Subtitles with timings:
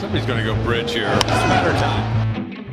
[0.00, 1.10] Somebody's going to go bridge here.
[1.12, 2.64] It's matter time.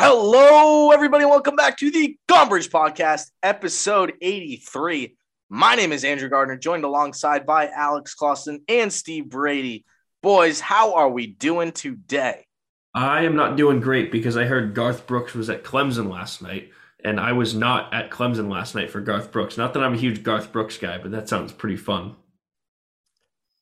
[0.00, 1.26] Hello, everybody.
[1.26, 5.14] Welcome back to the Gomebridge Podcast, episode 83.
[5.50, 9.84] My name is Andrew Gardner, joined alongside by Alex Clausen and Steve Brady.
[10.22, 12.46] Boys, how are we doing today?
[12.94, 16.70] I am not doing great because I heard Garth Brooks was at Clemson last night,
[17.04, 19.58] and I was not at Clemson last night for Garth Brooks.
[19.58, 22.16] Not that I'm a huge Garth Brooks guy, but that sounds pretty fun.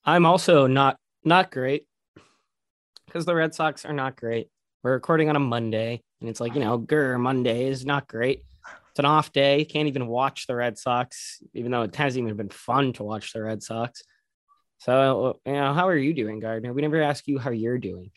[0.05, 1.87] I'm also not not great
[3.07, 4.49] because the Red Sox are not great.
[4.83, 8.45] We're recording on a Monday, and it's like you know, grr, Monday is not great.
[8.91, 9.65] It's an off day.
[9.65, 13.33] Can't even watch the Red Sox, even though it hasn't even been fun to watch
[13.33, 14.03] the Red Sox.
[14.79, 16.73] So, you know, how are you doing, Gardner?
[16.73, 18.11] We never ask you how you're doing.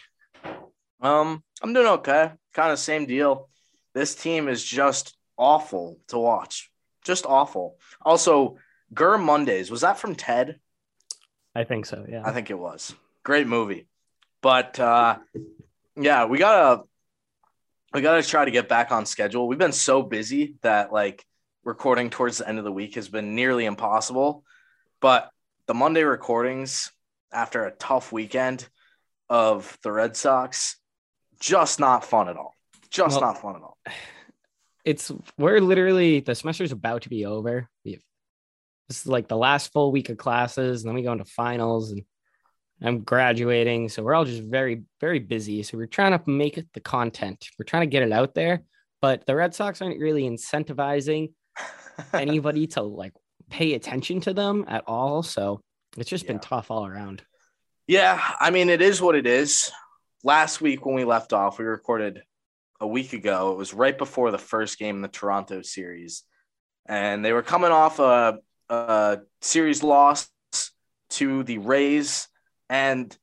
[1.02, 2.32] Um, I'm doing okay.
[2.54, 3.50] Kind of same deal.
[3.96, 6.70] This team is just awful to watch.
[7.04, 7.78] Just awful.
[8.02, 8.58] Also,
[8.94, 9.72] Gur Mondays.
[9.72, 10.60] Was that from Ted?
[11.58, 12.06] I think so.
[12.08, 12.22] Yeah.
[12.24, 12.94] I think it was.
[13.24, 13.88] Great movie.
[14.44, 15.18] But uh
[15.96, 16.84] yeah, we gotta
[17.94, 19.48] we gotta try to get back on schedule.
[19.48, 21.26] We've been so busy that like
[21.64, 24.44] recording towards the end of the week has been nearly impossible.
[25.02, 25.32] But
[25.66, 26.92] the Monday recordings
[27.32, 28.68] after a tough weekend
[29.28, 30.78] of the Red Sox,
[31.40, 32.54] just not fun at all.
[32.92, 33.80] Just Well- not fun at all.
[34.86, 37.68] it's we're literally the semester's about to be over.
[37.84, 38.02] We have,
[38.88, 41.92] this is like the last full week of classes, and then we go into finals,
[41.92, 42.04] and
[42.82, 45.64] I'm graduating, so we're all just very, very busy.
[45.64, 47.46] So we're trying to make it the content.
[47.58, 48.64] We're trying to get it out there,
[49.02, 51.34] but the Red Sox aren't really incentivizing
[52.14, 53.14] anybody to like
[53.50, 55.24] pay attention to them at all.
[55.24, 55.62] So
[55.98, 57.24] it's just been tough all around.
[57.88, 59.72] Yeah, I mean, it is what it is.
[60.24, 62.22] Last week when we left off, we recorded
[62.80, 63.54] a week ago.
[63.54, 66.24] It was right before the first game in the Toronto series,
[66.86, 70.30] and they were coming off a, a series loss
[71.10, 72.28] to the Rays,
[72.70, 73.16] and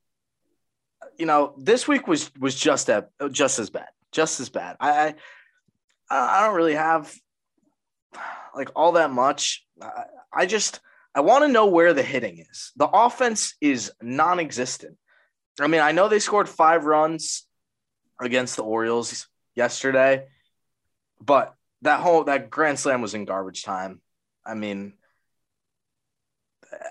[1.19, 4.77] you know this week was was just a just as bad, just as bad.
[4.81, 5.15] I
[6.11, 7.15] I, I don't really have
[8.55, 9.65] like all that much.
[9.81, 10.81] I, I just
[11.15, 12.72] I want to know where the hitting is.
[12.76, 14.97] The offense is non existent.
[15.61, 17.47] I mean, I know they scored five runs
[18.21, 20.26] against the Orioles yesterday,
[21.21, 24.00] but that whole that grand slam was in garbage time.
[24.44, 24.94] I mean,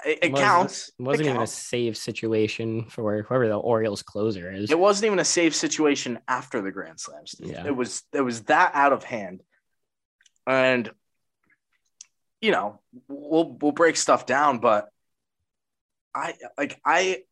[0.06, 0.90] it, it Wasn't- counts.
[1.00, 4.72] It wasn't It even a safe situation for whoever the Orioles closer is.
[4.72, 7.26] It wasn't even a safe situation after the grand slam.
[7.26, 7.52] Steve.
[7.52, 7.66] Yeah.
[7.66, 9.42] It was it was that out of hand.
[10.48, 10.90] And
[12.42, 14.90] you know, we'll we'll break stuff down, but
[16.14, 17.24] I like I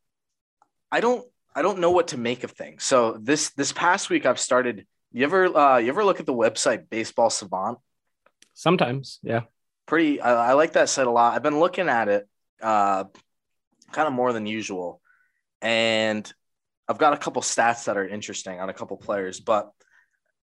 [0.91, 2.83] I don't I don't know what to make of things.
[2.83, 6.33] So this this past week I've started you ever uh you ever look at the
[6.33, 7.77] website Baseball Savant?
[8.53, 9.41] Sometimes, yeah.
[9.85, 11.33] Pretty I, I like that site a lot.
[11.35, 12.27] I've been looking at it
[12.61, 13.05] uh
[13.91, 15.01] kind of more than usual.
[15.61, 16.31] And
[16.87, 19.71] I've got a couple stats that are interesting on a couple players, but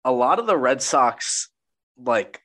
[0.03, 1.49] a lot of the Red Sox,
[1.97, 2.41] like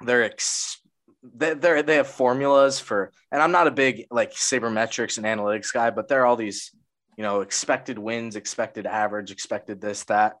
[0.00, 0.80] they're ex-
[1.22, 5.90] they they have formulas for, and I'm not a big like sabermetrics and analytics guy,
[5.90, 6.70] but there are all these,
[7.16, 10.36] you know, expected wins, expected average, expected this that.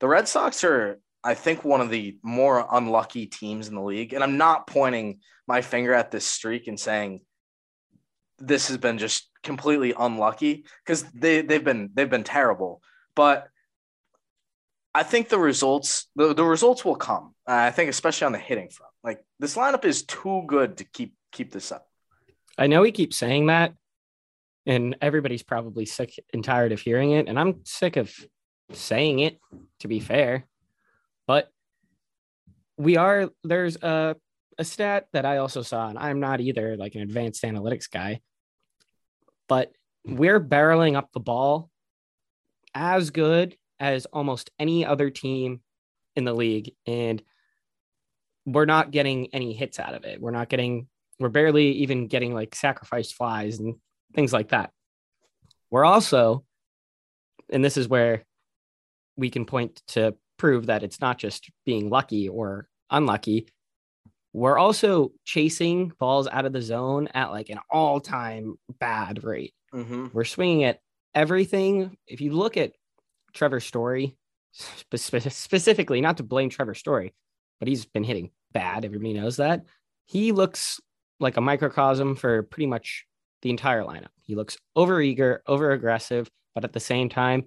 [0.00, 4.12] The Red Sox are, I think, one of the more unlucky teams in the league,
[4.12, 7.20] and I'm not pointing my finger at this streak and saying
[8.38, 12.82] this has been just completely unlucky because they they've been they've been terrible.
[13.14, 13.48] But
[14.94, 17.34] I think the results the, the results will come.
[17.46, 18.92] Uh, I think especially on the hitting front.
[19.04, 21.86] Like this lineup is too good to keep keep this up.
[22.56, 23.74] I know he keeps saying that,
[24.66, 27.28] and everybody's probably sick and tired of hearing it.
[27.28, 28.12] And I'm sick of
[28.72, 29.38] saying it,
[29.80, 30.44] to be fair.
[31.26, 31.50] But
[32.76, 34.16] we are, there's a,
[34.58, 38.20] a stat that I also saw, and I'm not either like an advanced analytics guy,
[39.48, 39.72] but
[40.04, 41.70] we're barreling up the ball
[42.74, 45.60] as good as almost any other team
[46.16, 46.72] in the league.
[46.86, 47.22] And
[48.46, 50.20] we're not getting any hits out of it.
[50.20, 50.88] We're not getting
[51.18, 53.76] we're barely even getting like sacrifice flies and
[54.14, 54.70] things like that.
[55.70, 56.44] We're also,
[57.50, 58.24] and this is where
[59.16, 63.48] we can point to prove that it's not just being lucky or unlucky.
[64.38, 69.52] We're also chasing balls out of the zone at like an all time bad rate.
[69.74, 70.08] Mm-hmm.
[70.12, 70.78] We're swinging at
[71.12, 71.96] everything.
[72.06, 72.72] If you look at
[73.32, 74.16] Trevor Story
[74.52, 77.14] spe- spe- specifically, not to blame Trevor Story,
[77.58, 78.84] but he's been hitting bad.
[78.84, 79.64] Everybody knows that.
[80.06, 80.80] He looks
[81.18, 83.06] like a microcosm for pretty much
[83.42, 84.06] the entire lineup.
[84.22, 87.46] He looks overeager, over aggressive, but at the same time,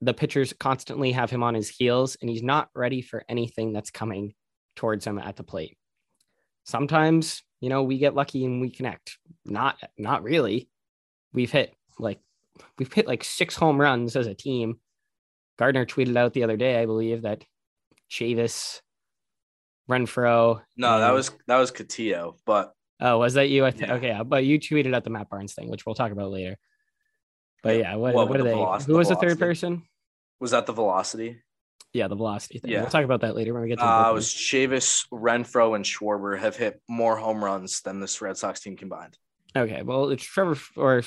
[0.00, 3.92] the pitchers constantly have him on his heels and he's not ready for anything that's
[3.92, 4.34] coming
[4.74, 5.76] towards him at the plate.
[6.70, 9.18] Sometimes, you know, we get lucky and we connect.
[9.44, 10.68] Not not really.
[11.32, 12.20] We've hit like
[12.78, 14.78] we've hit like six home runs as a team.
[15.58, 17.44] Gardner tweeted out the other day, I believe, that
[18.10, 18.80] Chavis,
[19.90, 20.62] Renfroe.
[20.76, 22.72] No, that was that was Catillo, but
[23.02, 23.64] Oh, was that you?
[23.64, 23.94] I th- Yeah.
[23.94, 26.56] Okay, but you tweeted out the Matt Barnes thing, which we'll talk about later.
[27.62, 28.54] But Yeah, yeah, what, what what are the they?
[28.54, 29.82] veloc- Who was the third person?
[30.38, 31.42] was that the velocity?
[31.92, 32.70] Yeah, the velocity thing.
[32.70, 32.82] Yeah.
[32.82, 35.84] We'll talk about that later when we get to Uh, it was Chavis, Renfroe, and
[35.84, 39.18] Schwarber have hit more home runs than this Red Sox team combined.
[39.56, 41.02] Okay, well, it's Trevor or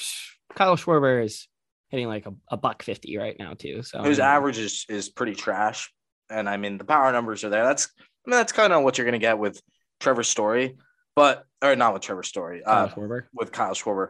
[0.55, 1.47] Kyle Schwarber is
[1.89, 3.83] hitting like a, a buck fifty right now too.
[3.83, 5.93] So His average is, is pretty trash,
[6.29, 7.63] and I mean the power numbers are there.
[7.63, 9.61] That's I mean that's kind of what you're gonna get with
[10.01, 10.75] Trevor Story,
[11.15, 13.23] but or not with Trevor Story, Kyle uh, Schwarber.
[13.33, 14.09] with Kyle Schwarber.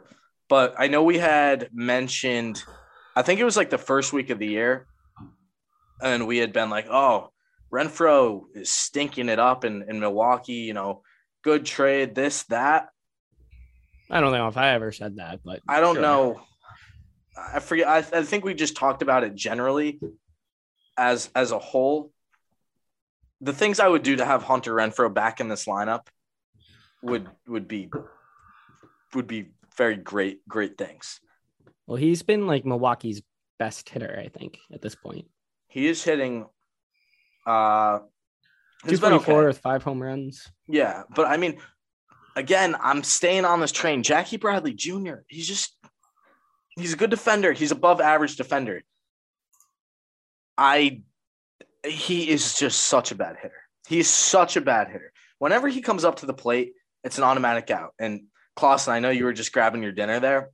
[0.50, 2.64] But I know we had mentioned,
[3.16, 4.88] I think it was like the first week of the year,
[6.02, 7.32] and we had been like, oh,
[7.72, 11.02] Renfroe is stinking it up in, in Milwaukee, you know,
[11.44, 12.90] good trade, this, that.
[14.10, 16.02] I don't know if I ever said that, but I don't sure.
[16.02, 16.42] know.
[17.36, 17.88] I forget.
[17.88, 20.00] I, I think we just talked about it generally
[20.98, 22.12] as as a whole.
[23.42, 26.08] The things I would do to have Hunter Renfroe back in this lineup
[27.02, 27.90] would would be
[29.16, 31.20] would be very great great things.
[31.88, 33.22] Well, he's been like Milwaukee's
[33.58, 35.26] best hitter, I think, at this point.
[35.74, 36.46] He is hitting.
[37.48, 37.98] Uh,
[38.84, 39.48] Two he's been twenty four okay.
[39.48, 40.52] with five home runs.
[40.68, 41.58] Yeah, but I mean,
[42.36, 44.04] again, I'm staying on this train.
[44.04, 45.24] Jackie Bradley Jr.
[45.28, 45.76] He's just
[46.78, 47.54] he's a good defender.
[47.54, 48.84] He's above average defender.
[50.60, 51.02] I
[51.84, 53.64] he is just such a bad hitter.
[53.88, 55.12] He's such a bad hitter.
[55.40, 56.74] Whenever he comes up to the plate,
[57.04, 57.96] it's an automatic out.
[57.98, 58.26] And
[58.56, 60.52] Clausen, I know you were just grabbing your dinner there.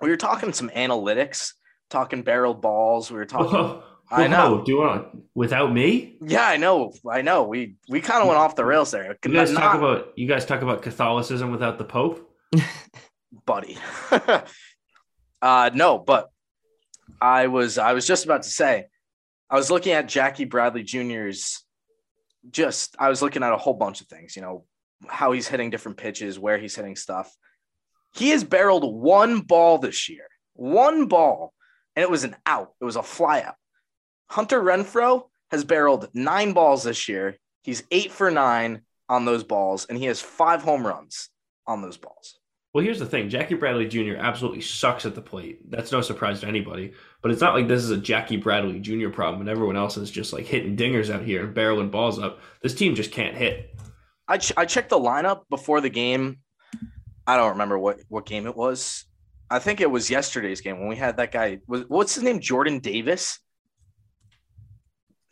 [0.00, 1.54] We were talking some analytics,
[1.90, 3.10] talking barrel balls.
[3.10, 3.82] We were talking.
[4.08, 4.56] Whoa, I know.
[4.56, 6.16] whoa, Do you want without me?
[6.20, 6.92] Yeah, I know.
[7.10, 7.44] I know.
[7.44, 9.16] We we kind of went off the rails there.
[9.24, 12.30] You guys Not- talk about you guys talk about Catholicism without the Pope.
[13.46, 13.78] buddy.
[15.42, 16.30] uh no, but
[17.20, 18.86] I was I was just about to say
[19.50, 21.64] I was looking at Jackie Bradley Jr.'s
[22.50, 24.64] just I was looking at a whole bunch of things, you know,
[25.08, 27.34] how he's hitting different pitches, where he's hitting stuff.
[28.14, 30.26] He has barreled one ball this year.
[30.54, 31.52] One ball,
[31.96, 32.72] and it was an out.
[32.80, 33.56] It was a fly out.
[34.34, 37.38] Hunter Renfroe has barreled nine balls this year.
[37.62, 41.28] He's eight for nine on those balls, and he has five home runs
[41.68, 42.40] on those balls.
[42.72, 44.16] Well, here's the thing: Jackie Bradley Jr.
[44.18, 45.70] absolutely sucks at the plate.
[45.70, 46.94] That's no surprise to anybody.
[47.22, 49.08] But it's not like this is a Jackie Bradley Jr.
[49.08, 52.40] problem, and everyone else is just like hitting dingers out here and barreling balls up.
[52.60, 53.72] This team just can't hit.
[54.26, 56.38] I, ch- I checked the lineup before the game.
[57.24, 59.04] I don't remember what, what game it was.
[59.48, 61.60] I think it was yesterday's game when we had that guy.
[61.68, 62.40] Was what's his name?
[62.40, 63.38] Jordan Davis.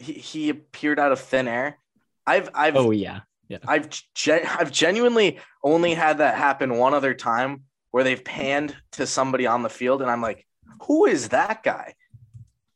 [0.02, 1.78] He he appeared out of thin air.
[2.26, 3.20] I've I've Oh yeah.
[3.49, 8.76] yeah I've gen- I've genuinely only had that happen one other time where they've panned
[8.93, 10.46] to somebody on the field and I'm like,
[10.87, 11.94] who is that guy?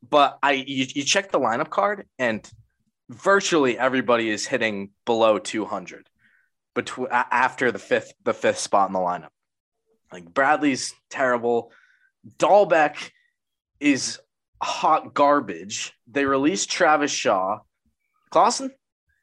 [0.09, 2.49] But I you, you check the lineup card and
[3.09, 6.09] virtually everybody is hitting below 200
[6.75, 9.31] between after the fifth the fifth spot in the lineup.
[10.13, 11.73] Like Bradley's terrible.
[12.39, 13.11] Dalbec
[13.81, 14.21] is
[14.63, 15.93] hot garbage.
[16.07, 17.61] They released Travis Shaw.
[18.31, 18.71] Clausen?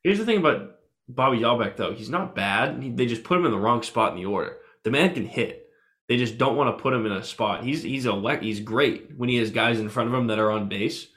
[0.03, 0.75] Here's the thing about
[1.07, 1.93] Bobby Dalbec, though.
[1.93, 2.81] He's not bad.
[2.81, 4.57] He, they just put him in the wrong spot in the order.
[4.83, 5.63] The man can hit.
[6.07, 7.63] They just don't want to put him in a spot.
[7.63, 10.51] He's he's a he's great when he has guys in front of him that are
[10.51, 11.07] on base,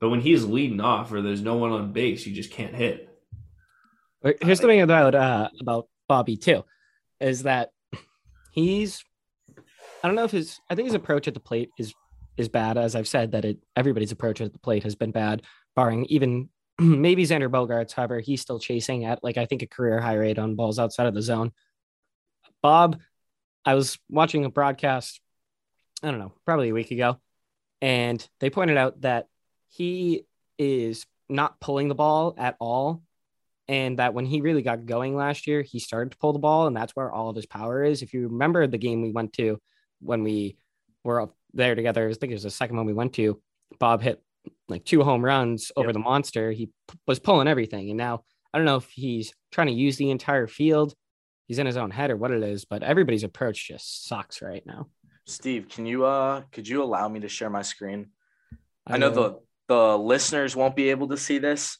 [0.00, 3.08] but when he's leading off or there's no one on base, you just can't hit.
[4.42, 6.64] Here's the thing about uh about Bobby too,
[7.20, 7.70] is that
[8.50, 9.04] he's
[10.02, 11.94] I don't know if his I think his approach at the plate is
[12.36, 12.76] is bad.
[12.76, 15.42] As I've said, that it everybody's approach at the plate has been bad,
[15.74, 17.92] barring even maybe Xander Bogaerts.
[17.92, 21.06] However, he's still chasing at like I think a career high rate on balls outside
[21.06, 21.52] of the zone.
[22.62, 23.00] Bob,
[23.64, 25.20] I was watching a broadcast,
[26.02, 27.18] I don't know, probably a week ago,
[27.80, 29.26] and they pointed out that
[29.68, 30.26] he
[30.58, 33.02] is not pulling the ball at all
[33.68, 36.66] and that when he really got going last year, he started to pull the ball,
[36.66, 38.02] and that's where all of his power is.
[38.02, 39.60] If you remember the game we went to
[40.00, 40.56] when we
[41.02, 43.40] were there together, I think it was the second one we went to.
[43.78, 44.22] Bob hit
[44.68, 45.92] like two home runs over Yep.
[45.94, 46.52] the monster.
[46.52, 49.96] He p- was pulling everything, and now I don't know if he's trying to use
[49.96, 50.94] the entire field.
[51.46, 54.64] He's in his own head or what it is, but everybody's approach just sucks right
[54.66, 54.88] now.
[55.26, 58.10] Steve, can you uh could you allow me to share my screen?
[58.86, 59.40] I know will- the
[59.74, 61.78] the listeners won't be able to see this,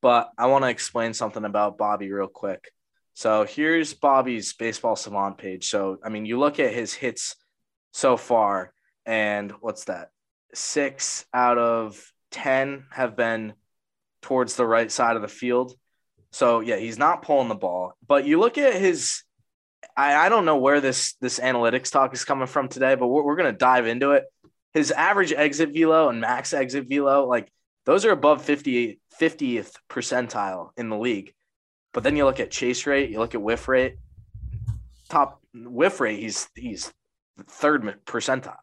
[0.00, 2.70] but I want to explain something about Bobby real quick.
[3.12, 5.68] So here's Bobby's baseball savant page.
[5.68, 7.36] So I mean, you look at his hits
[7.92, 8.72] so far,
[9.10, 10.10] and what's that?
[10.54, 12.00] Six out of
[12.30, 13.54] ten have been
[14.22, 15.74] towards the right side of the field.
[16.30, 17.94] So yeah, he's not pulling the ball.
[18.06, 19.24] But you look at his
[19.96, 23.24] I, I don't know where this this analytics talk is coming from today, but we're,
[23.24, 24.26] we're gonna dive into it.
[24.74, 27.50] his average exit velo and max exit velo, like
[27.86, 31.34] those are above 50, 50th percentile in the league.
[31.92, 33.96] But then you look at chase rate, you look at whiff rate,
[35.08, 36.92] top whiff rate, he's he's
[37.48, 38.56] third percentile.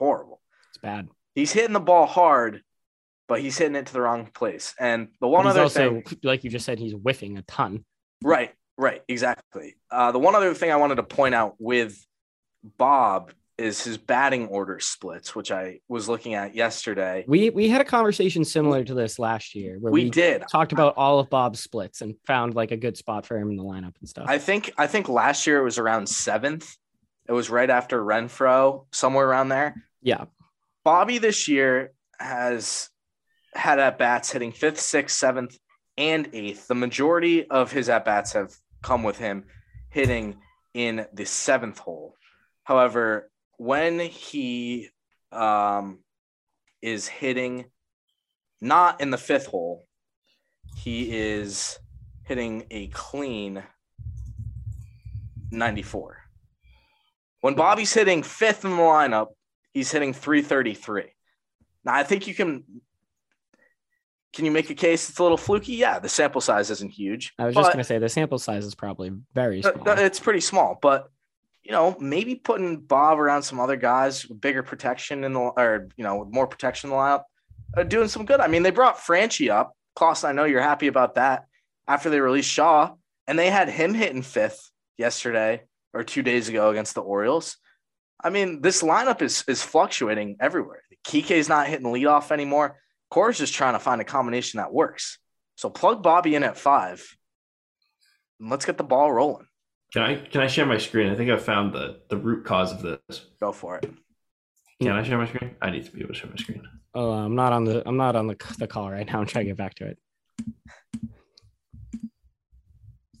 [0.00, 0.40] Horrible.
[0.70, 1.08] It's bad.
[1.36, 2.62] He's hitting the ball hard,
[3.28, 4.74] but he's hitting it to the wrong place.
[4.80, 7.84] And the one other also, thing, like you just said, he's whiffing a ton.
[8.24, 9.76] right, right, exactly.
[9.90, 12.04] Uh, the one other thing I wanted to point out with
[12.78, 17.26] Bob is his batting order splits, which I was looking at yesterday.
[17.28, 20.44] We we had a conversation similar to this last year where We we, did.
[20.50, 23.56] talked about all of Bob's splits and found like a good spot for him in
[23.56, 24.24] the lineup and stuff.
[24.28, 26.74] I think I think last year it was around seventh.
[27.28, 29.74] It was right after Renfroe, somewhere around there.
[30.02, 30.24] Yeah,
[30.84, 32.88] Bobby this year has
[33.54, 35.56] had at bats hitting fifth, sixth, seventh,
[35.98, 36.68] and eighth.
[36.68, 39.44] The majority of his at bats have come with him
[39.90, 40.38] hitting
[40.74, 42.16] in the seventh hole.
[42.64, 44.88] However, when he
[45.32, 45.98] um,
[46.80, 47.66] is hitting
[48.60, 49.86] not in the fifth hole,
[50.76, 51.78] he is
[52.24, 53.62] hitting a clean
[55.50, 56.18] 94.
[57.40, 59.28] When Bobby's hitting fifth in the lineup,
[59.72, 61.04] he's hitting 333.
[61.84, 62.64] Now, I think you can.
[64.32, 65.72] Can you make a case it's a little fluky?
[65.72, 67.32] Yeah, the sample size isn't huge.
[67.36, 69.98] I was just gonna say the sample size is probably very uh, small.
[69.98, 71.10] it's pretty small, but
[71.64, 75.88] you know, maybe putting Bob around some other guys with bigger protection in the or
[75.96, 77.24] you know, with more protection in the lineup,
[77.76, 78.38] are doing some good.
[78.38, 79.76] I mean, they brought Franchy up.
[79.96, 81.46] Klaus, I know you're happy about that
[81.88, 82.94] after they released Shaw,
[83.26, 85.62] and they had him hitting fifth yesterday
[85.92, 87.56] or two days ago against the Orioles.
[88.22, 90.82] I mean, this lineup is is fluctuating everywhere.
[91.04, 92.76] Kike's not hitting leadoff anymore.
[93.10, 95.18] Cora's just trying to find a combination that works.
[95.56, 97.04] So plug Bobby in at five.
[98.38, 99.46] And let's get the ball rolling.
[99.92, 101.10] Can I can I share my screen?
[101.10, 103.26] I think I found the the root cause of this.
[103.40, 103.90] Go for it.
[104.80, 105.56] Can I share my screen?
[105.60, 106.62] I need to be able to share my screen.
[106.94, 109.20] oh, I'm not on the I'm not on the the call right now.
[109.20, 109.98] I'm trying to get back to it.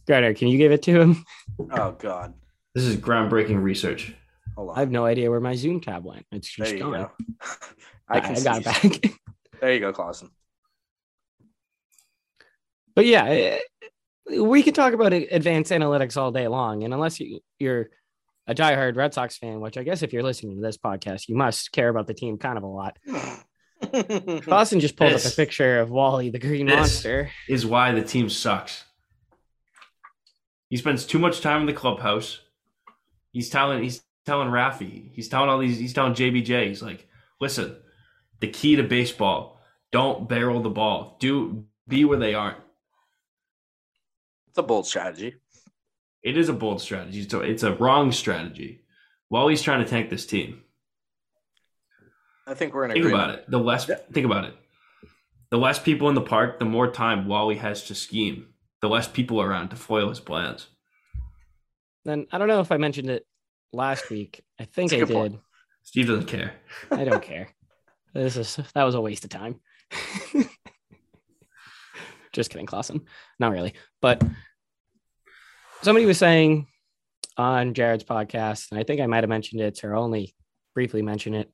[0.06, 1.24] Gardner, can you give it to him?
[1.70, 2.34] Oh God.
[2.74, 4.14] This is groundbreaking research.
[4.60, 4.76] Hold on.
[4.76, 6.26] I have no idea where my Zoom tab went.
[6.32, 6.92] It's there just you gone.
[6.92, 7.10] go.
[8.10, 9.12] I, I can I got it back.
[9.58, 10.28] There you go, Clausen.
[12.94, 13.58] but yeah, eh,
[14.38, 17.88] we can talk about advanced analytics all day long, and unless you, you're
[18.46, 21.36] a diehard Red Sox fan, which I guess if you're listening to this podcast, you
[21.36, 22.98] must care about the team kind of a lot.
[24.46, 27.30] Boston just pulled up a picture of Wally the Green this- Monster.
[27.48, 28.84] Is why the team sucks.
[30.68, 32.40] He spends too much time in the clubhouse.
[33.32, 37.08] He's telling he's telling Rafi, he's telling all these, he's telling JBJ, he's like,
[37.40, 37.74] listen,
[38.38, 39.60] the key to baseball,
[39.90, 41.16] don't barrel the ball.
[41.18, 42.58] Do be where they aren't.
[44.48, 45.34] it's a bold strategy.
[46.22, 47.28] It is a bold strategy.
[47.28, 48.84] So it's a wrong strategy.
[49.30, 50.62] Wally's trying to tank this team.
[52.46, 53.24] I think we're in Think agreement.
[53.24, 53.50] about it.
[53.50, 53.96] The less Yeah.
[54.12, 54.54] think about it.
[55.50, 58.54] The less people in the park, the more time Wally has to scheme.
[58.80, 60.68] The less people around to foil his plans.
[62.04, 63.26] Then I don't know if I mentioned it
[63.72, 64.42] last week.
[64.58, 65.32] I think I good point.
[65.32, 65.40] did.
[65.82, 66.52] Steve doesn't care.
[66.90, 67.48] I don't care.
[68.12, 69.60] This is that was a waste of time.
[72.32, 73.02] Just kidding, Clausen.
[73.38, 73.74] Not really.
[74.02, 74.20] But
[75.82, 76.66] somebody was saying
[77.36, 80.34] on Jared's podcast, and I think I might have mentioned it or only
[80.74, 81.52] briefly mentioned it,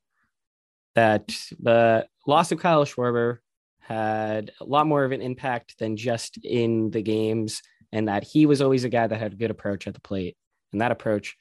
[0.94, 1.28] that
[1.60, 3.38] the loss of Kyle Schwarber
[3.80, 7.60] had a lot more of an impact than just in the games,
[7.92, 10.36] and that he was always a guy that had a good approach at the plate.
[10.72, 11.36] And that approach,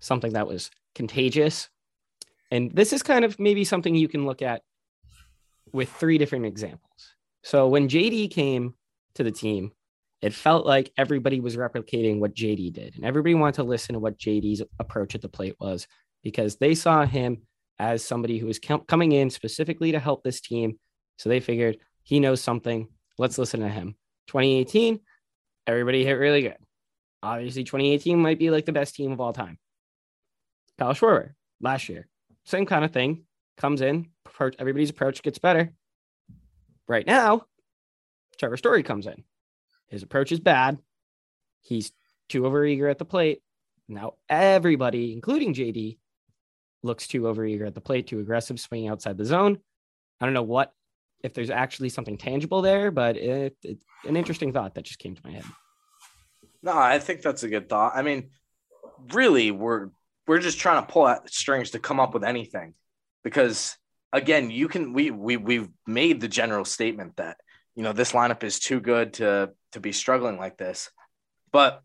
[0.00, 1.68] something that was contagious.
[2.50, 4.62] And this is kind of maybe something you can look at
[5.72, 7.14] with three different examples.
[7.42, 8.74] So when JD came
[9.16, 9.72] to the team,
[10.22, 12.96] it felt like everybody was replicating what JD did.
[12.96, 15.86] And everybody wanted to listen to what JD's approach at the plate was
[16.22, 17.42] because they saw him
[17.78, 20.78] as somebody who was com- coming in specifically to help this team.
[21.18, 22.88] So they figured he knows something.
[23.18, 23.96] Let's listen to him.
[24.28, 25.00] 2018,
[25.66, 26.56] everybody hit really good.
[27.22, 29.58] Obviously, 2018 might be like the best team of all time.
[30.78, 32.08] Kyle Schwarber last year,
[32.44, 33.24] same kind of thing.
[33.56, 34.08] Comes in,
[34.58, 35.72] everybody's approach gets better.
[36.88, 37.46] Right now,
[38.38, 39.22] Trevor Story comes in.
[39.88, 40.78] His approach is bad.
[41.62, 41.92] He's
[42.28, 43.42] too overeager at the plate.
[43.88, 45.98] Now everybody, including JD,
[46.82, 49.58] looks too overeager at the plate, too aggressive, swinging outside the zone.
[50.20, 50.72] I don't know what
[51.22, 55.14] if there's actually something tangible there, but it, it an interesting thought that just came
[55.14, 55.44] to my head.
[56.62, 57.92] No, I think that's a good thought.
[57.94, 58.30] I mean,
[59.12, 59.90] really, we're
[60.26, 62.74] we're just trying to pull at strings to come up with anything,
[63.22, 63.76] because
[64.12, 67.36] again, you can we we we've made the general statement that
[67.74, 70.90] you know this lineup is too good to to be struggling like this,
[71.52, 71.82] but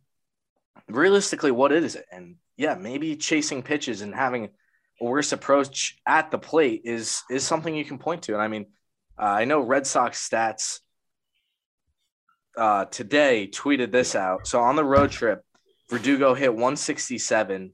[0.87, 2.05] realistically, what is it?
[2.11, 4.49] And yeah, maybe chasing pitches and having
[5.01, 8.33] a worse approach at the plate is is something you can point to.
[8.33, 8.67] And I mean,
[9.17, 10.79] uh, I know Red Sox stats
[12.57, 14.47] uh, today tweeted this out.
[14.47, 15.43] So on the road trip,
[15.89, 17.71] Verdugo hit 167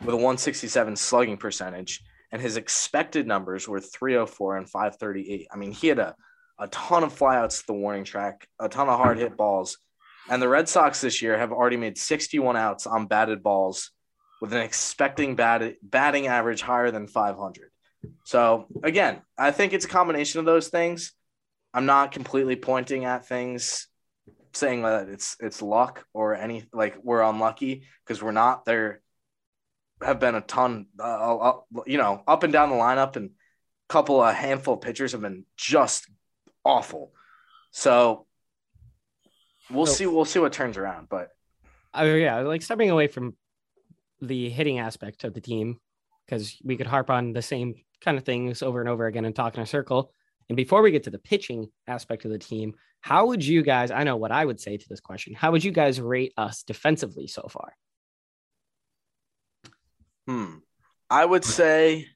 [0.00, 5.48] with a 167 slugging percentage, and his expected numbers were 304 and 538.
[5.52, 6.14] I mean, he had a,
[6.58, 9.78] a ton of flyouts to the warning track, a ton of hard hit balls.
[10.28, 13.90] And the Red Sox this year have already made 61 outs on batted balls
[14.40, 17.70] with an expecting bat, batting average higher than 500.
[18.24, 21.12] So, again, I think it's a combination of those things.
[21.74, 23.86] I'm not completely pointing at things
[24.52, 28.64] saying that it's it's luck or any like we're unlucky because we're not.
[28.64, 29.00] There
[30.02, 33.92] have been a ton, uh, uh, you know, up and down the lineup, and a
[33.92, 36.08] couple a handful of pitchers have been just
[36.64, 37.12] awful.
[37.70, 38.26] So
[39.70, 40.06] we'll So- see.
[40.06, 41.08] We'll see what turns around.
[41.08, 41.30] But
[41.92, 43.36] I yeah, like stepping away from
[44.20, 45.80] the hitting aspect of the team
[46.26, 49.34] because we could harp on the same kind of things over and over again and
[49.34, 50.12] talk in a circle.
[50.48, 53.90] And before we get to the pitching aspect of the team, how would you guys?
[53.90, 55.34] I know what I would say to this question.
[55.34, 57.74] How would you guys rate us defensively so far?
[60.26, 60.56] Hmm,
[61.08, 62.06] I would say.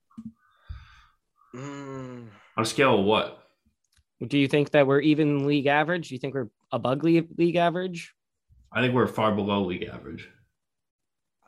[1.53, 3.39] Hmm, On a scale of what?
[4.27, 6.09] Do you think that we're even league average?
[6.09, 8.13] Do you think we're above league, league average?
[8.73, 10.29] I think we're far below league average.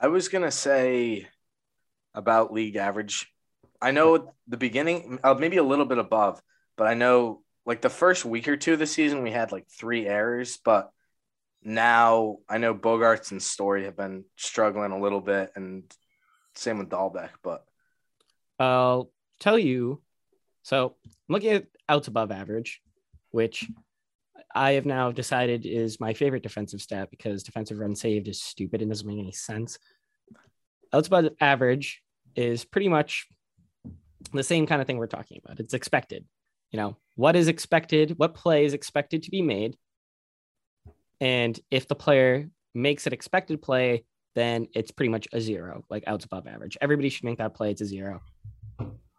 [0.00, 1.26] I was gonna say
[2.14, 3.32] about league average.
[3.80, 6.40] I know the beginning, uh, maybe a little bit above,
[6.76, 9.66] but I know like the first week or two of the season we had like
[9.68, 10.90] three errors, but
[11.62, 15.84] now I know Bogaerts and Story have been struggling a little bit, and
[16.58, 17.30] same with Dalbec.
[17.42, 17.64] But
[18.58, 19.10] I'll
[19.40, 20.02] tell you.
[20.62, 22.80] So I'm looking at outs above average,
[23.30, 23.68] which
[24.54, 28.82] I have now decided is my favorite defensive stat because defensive run saved is stupid
[28.82, 29.78] and doesn't make any sense.
[30.92, 32.02] Outs above average
[32.34, 33.26] is pretty much
[34.32, 35.60] the same kind of thing we're talking about.
[35.60, 36.24] It's expected.
[36.72, 39.76] You know, what is expected, what play is expected to be made.
[41.20, 44.04] And if the player makes an expected play,
[44.36, 46.76] then it's pretty much a zero, like outs above average.
[46.80, 47.70] Everybody should make that play.
[47.70, 48.20] It's a zero.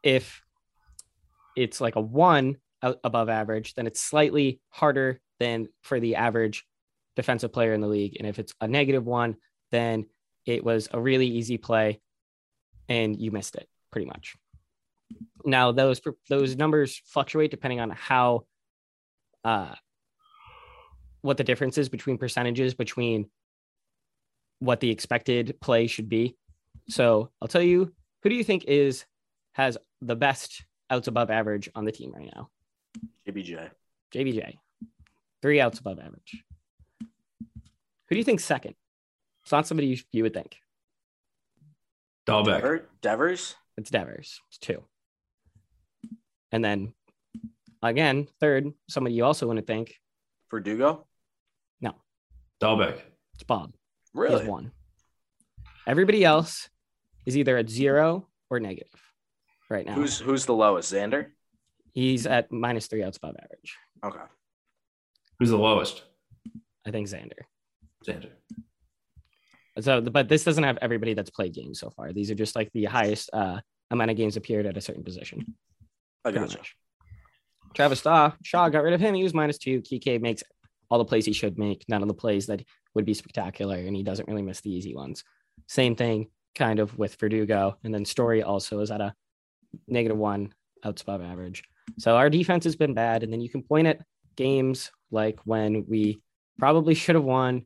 [0.03, 0.41] If
[1.56, 6.65] it's like a one above average, then it's slightly harder than for the average
[7.15, 8.15] defensive player in the league.
[8.19, 9.38] And if it's a negative one,
[9.71, 10.06] then
[10.45, 11.99] it was a really easy play
[12.88, 14.36] and you missed it pretty much.
[15.45, 15.99] Now those
[16.30, 18.45] those numbers fluctuate depending on how
[19.43, 19.73] uh
[21.21, 23.30] what the difference is between percentages between
[24.60, 26.36] what the expected play should be.
[26.89, 27.93] So I'll tell you,
[28.24, 29.06] who do you think is
[29.54, 32.50] has the best outs above average on the team right now?
[33.28, 33.70] JBJ,
[34.13, 34.56] JBJ,
[35.41, 36.43] three outs above average.
[37.00, 38.76] Who do you think second?
[39.43, 40.58] It's not somebody you, you would think.
[42.26, 42.62] Dalbec.
[42.62, 44.41] Dever- Devers, It's Devers.
[44.50, 44.84] It's two.
[46.52, 46.93] And then
[47.84, 49.96] again, third, somebody you also wouldn't think.
[50.50, 51.06] Verdugo.
[51.82, 51.96] No.
[52.62, 53.00] Dalbec.
[53.36, 53.74] It's Bob.
[54.13, 54.39] He Really?
[54.39, 54.72] has one.
[55.86, 56.70] Everybody else
[57.26, 59.00] is either at zero or negative
[59.70, 59.93] right now.
[59.93, 60.93] Who's who's the lowest?
[60.93, 61.28] Xander.
[61.93, 63.76] He's at minus three outs above average.
[64.04, 64.26] Okay.
[65.39, 66.04] Who's the lowest?
[66.86, 67.41] I think Xander.
[68.06, 68.30] Xander.
[69.80, 72.12] So, but this doesn't have everybody that's played games so far.
[72.12, 73.60] These are just like the highest uh,
[73.91, 75.56] amount of games appeared at a certain position.
[76.26, 76.60] I pretty gotcha.
[77.76, 79.13] Travis Shaw, Shaw got rid of him.
[79.13, 79.82] He was minus two.
[79.82, 80.41] Kike makes
[80.89, 83.95] all the plays he should make, none of the plays that would be spectacular, and
[83.95, 85.23] he doesn't really miss the easy ones.
[85.67, 87.78] Same thing kind of with Verdugo.
[87.84, 89.13] And then Story also is at a
[89.88, 91.63] negative one outs above average.
[92.00, 93.23] So our defense has been bad.
[93.23, 94.02] And then you can point at
[94.36, 96.21] games like when we
[96.60, 97.65] probably should have won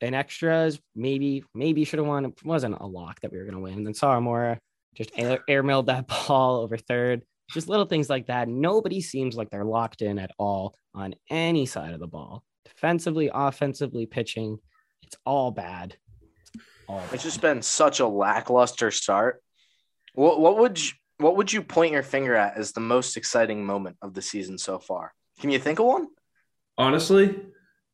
[0.00, 2.26] in extras, maybe, maybe should have won.
[2.26, 3.74] It wasn't a lock that we were going to win.
[3.74, 4.58] And then Sawamura
[4.94, 7.24] just air, airmailed that ball over third.
[7.50, 8.48] Just little things like that.
[8.48, 12.42] Nobody seems like they're locked in at all on any side of the ball.
[12.64, 14.58] Defensively, offensively, pitching,
[15.02, 15.96] it's all bad.
[16.54, 16.54] It's
[16.88, 17.12] all bad.
[17.14, 19.42] It's just been such a lackluster start.
[20.14, 23.64] What what would you what would you point your finger at as the most exciting
[23.64, 25.12] moment of the season so far?
[25.40, 26.08] Can you think of one?
[26.78, 27.36] Honestly,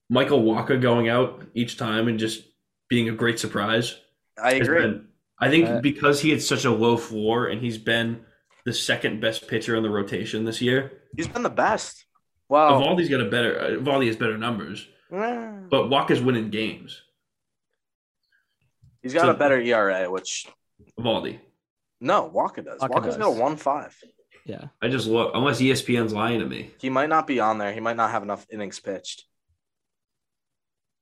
[0.09, 2.42] Michael Wacha going out each time and just
[2.88, 3.96] being a great surprise.
[4.42, 4.80] I agree.
[4.83, 5.06] been-
[5.42, 8.26] I think Uh, because he had such a low floor and he's been
[8.66, 11.00] the second best pitcher in the rotation this year.
[11.16, 12.04] He's been the best.
[12.51, 13.59] Well, Eovaldi's got a better.
[13.61, 17.01] uh, Eovaldi has better numbers, eh, but Wacha's winning games.
[19.03, 20.47] he's got so- a better ERA, which
[20.99, 21.39] Eovaldi.
[22.01, 22.81] no, Wacha does.
[22.81, 23.17] Wacha Wacha's does.
[23.19, 23.97] got a one five.
[24.45, 24.69] Yeah.
[24.83, 26.71] I just look unless ESPN's lying to me.
[26.81, 27.73] He might not be on there.
[27.73, 29.27] He might not have enough innings pitched.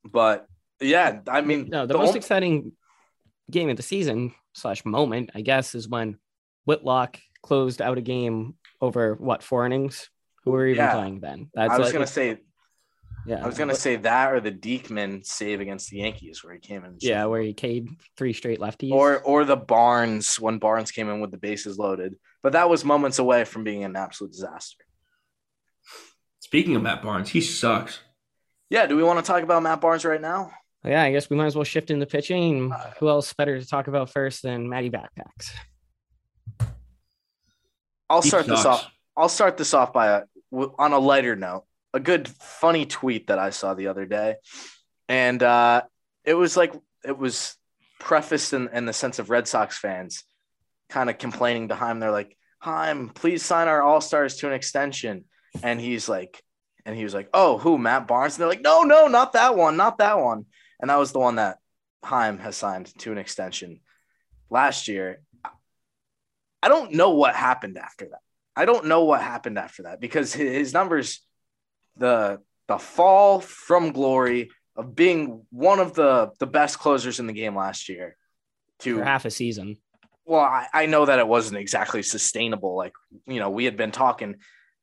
[0.04, 0.46] But
[0.80, 2.72] yeah, I mean, No, the, the most only- exciting
[3.50, 6.18] game of the season slash moment, I guess, is when
[6.66, 10.10] Whitlock closed out a game over what four innings.
[10.48, 10.92] Who were even Yeah.
[10.94, 11.50] playing then?
[11.54, 12.38] That's I was like- gonna say
[13.26, 16.60] yeah, I was gonna say that or the Diekman save against the Yankees where he
[16.60, 16.96] came in.
[17.00, 18.92] yeah, where he K'd three straight lefties.
[18.92, 22.16] or or the Barnes when Barnes came in with the bases loaded.
[22.42, 24.84] But that was moments away from being an absolute disaster.
[26.40, 27.98] Speaking of Matt Barnes, he sucks.
[28.70, 30.50] Yeah, do we want to talk about Matt Barnes right now?
[30.84, 32.72] yeah, I guess we might as well shift into pitching.
[32.72, 35.50] Uh, Who else better to talk about first than Matty Backpacks?
[38.08, 38.90] I'll He start this off.
[39.16, 41.64] I'll start this off by a on a lighter note.
[41.94, 44.36] A good funny tweet that I saw the other day,
[45.08, 45.82] and uh,
[46.24, 47.56] it was like it was
[47.98, 50.24] prefaced in, in the sense of Red Sox fans
[50.88, 51.98] kind of complaining to Chaim.
[51.98, 55.24] They're like, "Chaim, please sign our All Stars to an extension,"
[55.62, 56.42] and he's like,
[56.84, 57.78] and he was like, "Oh, who?
[57.78, 60.44] Matt Barnes?" And they're like, "No, no, not that one, not that one."
[60.80, 61.58] And that was the one that
[62.04, 63.80] Chaim has signed to an extension
[64.50, 65.20] last year.
[66.62, 68.20] I don't know what happened after that.
[68.58, 71.20] I don't know what happened after that because his, numbers,
[71.96, 77.32] the the fall from glory of being one of the the best closers in the
[77.32, 78.16] game last year,
[78.80, 79.76] to For half a season.
[80.24, 82.76] well, I, I know that it wasn't exactly sustainable.
[82.76, 82.94] Like
[83.26, 84.36] you know, we had been talking.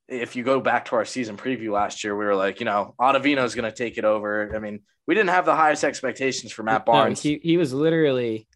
[0.08, 2.94] If you go back to our season preview last year, we were like, you know,
[3.00, 4.56] Ottavino's going to take it over.
[4.56, 7.22] I mean, we didn't have the highest expectations for Matt No, Barnes.
[7.22, 8.48] he he was literally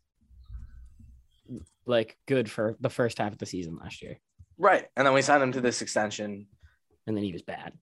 [1.86, 4.20] like good for the first half of the season last year,
[4.60, 6.46] right, and then we signed him to this extension.
[7.08, 7.74] and then he was bad.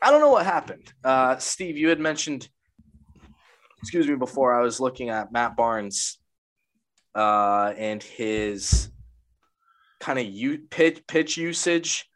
[0.00, 0.90] I don't know what happened.
[1.04, 2.48] Uh, Steve, you had mentioned,
[3.82, 6.18] excuse me, before I was looking at Matt Barnes
[7.14, 8.88] uh, and his
[10.00, 12.06] kind of u- pitch, pitch usage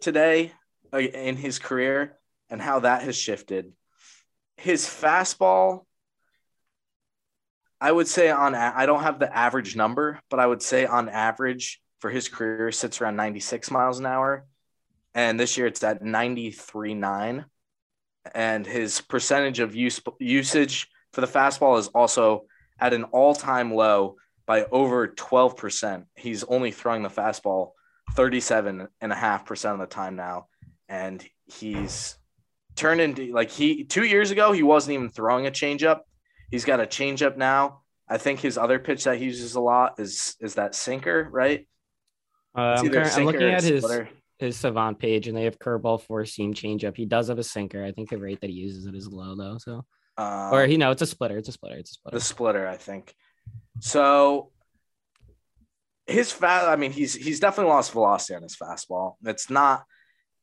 [0.00, 0.52] today
[0.92, 2.18] uh, in his career
[2.50, 3.72] and how that has shifted.
[4.56, 5.86] His fastball,
[7.80, 10.86] I would say on, a- I don't have the average number, but I would say
[10.86, 14.44] on average for his career sits around 96 miles an hour
[15.14, 17.44] and this year it's at 93.9
[18.34, 22.46] and his percentage of use usage for the fastball is also
[22.80, 26.04] at an all-time low by over 12%.
[26.16, 27.70] He's only throwing the fastball
[28.14, 30.48] 37.5% of the time now
[30.88, 32.16] and he's
[32.74, 36.00] turned into like he 2 years ago he wasn't even throwing a changeup.
[36.50, 37.82] He's got a changeup now.
[38.08, 41.68] I think his other pitch that he uses a lot is is that sinker, right?
[42.56, 44.08] Uh, I'm, current- I'm looking at his splitter.
[44.38, 46.96] his Savant page, and they have curveball, four seam, changeup.
[46.96, 47.84] He does have a sinker.
[47.84, 49.58] I think the rate that he uses it is low though.
[49.58, 49.84] So,
[50.18, 51.38] Um, or he no, it's a splitter.
[51.38, 51.76] It's a splitter.
[51.76, 52.16] It's a splitter.
[52.18, 53.14] the splitter, I think.
[53.80, 54.50] So
[56.06, 59.14] his fast, I mean, he's he's definitely lost velocity on his fastball.
[59.24, 59.84] It's not,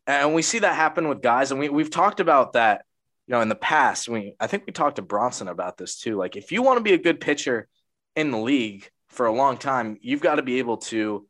[0.08, 2.86] and we see that happen with guys, and we we've talked about that,
[3.28, 4.10] you know, in the past.
[4.10, 6.16] We I think we talked to Bronson about this too.
[6.18, 7.68] Like, if you want to be a good pitcher
[8.16, 11.28] in the league for a long time, you've got to be able to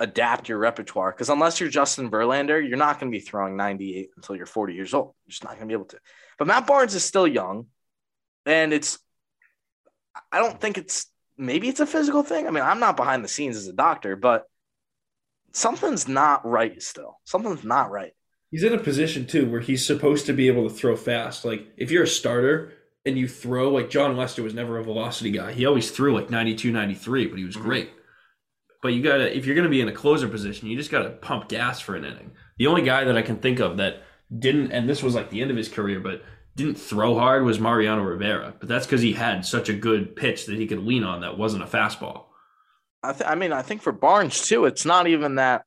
[0.00, 1.12] adapt your repertoire.
[1.12, 4.74] Because unless you're Justin Verlander, you're not going to be throwing 98 until you're 40
[4.74, 5.14] years old.
[5.24, 5.98] You're just not going to be able to.
[6.38, 7.66] But Matt Barnes is still young,
[8.46, 8.98] and it's
[10.32, 12.48] I don't think it's maybe it's a physical thing.
[12.48, 14.44] I mean, I'm not behind the scenes as a doctor, but
[15.52, 17.20] something's not right still.
[17.24, 18.12] Something's not right.
[18.50, 21.44] He's in a position too where he's supposed to be able to throw fast.
[21.44, 22.72] Like if you're a starter
[23.06, 25.52] and you throw like Jon Lester was never a velocity guy.
[25.52, 27.62] He always threw like 92, 93, but he was Mhm.
[27.62, 27.90] great.
[28.82, 31.48] But you gotta if you're gonna be in a closer position, you just gotta pump
[31.48, 32.32] gas for an inning.
[32.58, 34.02] The only guy that I can think of that
[34.36, 36.22] didn't, and this was like the end of his career, but
[36.56, 38.54] didn't throw hard was Mariano Rivera.
[38.58, 41.38] But that's because he had such a good pitch that he could lean on that
[41.38, 42.24] wasn't a fastball.
[43.02, 45.64] I, th- I mean, I think for Barnes too, it's not even that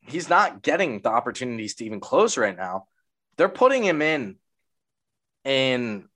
[0.00, 2.86] he's not getting the opportunities to even close right now.
[3.36, 4.36] They're putting him in,
[5.44, 6.08] in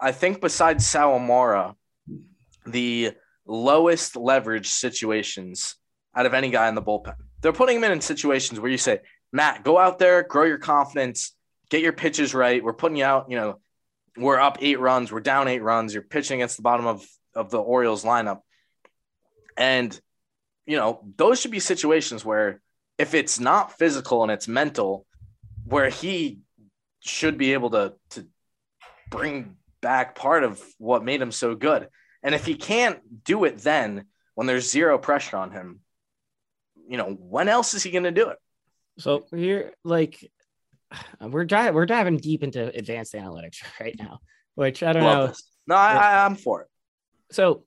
[0.00, 1.74] I think besides Sawamura,
[2.66, 3.12] the
[3.46, 5.76] lowest leverage situations
[6.14, 7.14] out of any guy in the bullpen.
[7.40, 9.00] They're putting him in in situations where you say,
[9.32, 11.34] Matt, go out there, grow your confidence,
[11.70, 12.62] get your pitches right.
[12.62, 13.58] We're putting you out, you know,
[14.16, 17.50] we're up eight runs, we're down eight runs, you're pitching against the bottom of, of
[17.50, 18.40] the Orioles lineup.
[19.56, 19.98] And,
[20.66, 22.60] you know, those should be situations where
[22.98, 25.06] if it's not physical and it's mental,
[25.64, 26.40] where he
[27.00, 28.26] should be able to, to
[29.10, 31.88] bring back part of what made him so good.
[32.22, 35.80] And if he can't do it then when there's zero pressure on him,
[36.88, 38.38] you know, when else is he going to do it?
[38.98, 40.30] So we're like,
[41.20, 44.20] we're diving we're diving deep into advanced analytics right now,
[44.54, 45.26] which I don't Love know.
[45.28, 45.42] this.
[45.66, 46.68] No, I, I, I'm for it.
[47.30, 47.64] So,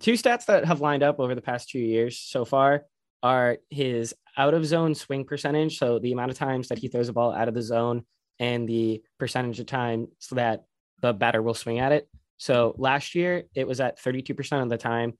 [0.00, 2.82] two stats that have lined up over the past two years so far
[3.22, 5.78] are his out of zone swing percentage.
[5.78, 8.04] So, the amount of times that he throws a ball out of the zone
[8.38, 10.64] and the percentage of times that
[11.00, 12.08] the batter will swing at it.
[12.38, 15.14] So last year it was at 32% of the time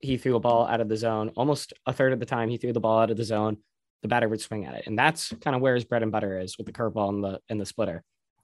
[0.00, 1.30] he threw a ball out of the zone.
[1.36, 3.58] Almost a third of the time he threw the ball out of the zone,
[4.02, 4.86] the batter would swing at it.
[4.86, 7.40] And that's kind of where his bread and butter is with the curveball and the
[7.48, 8.02] and the splitter.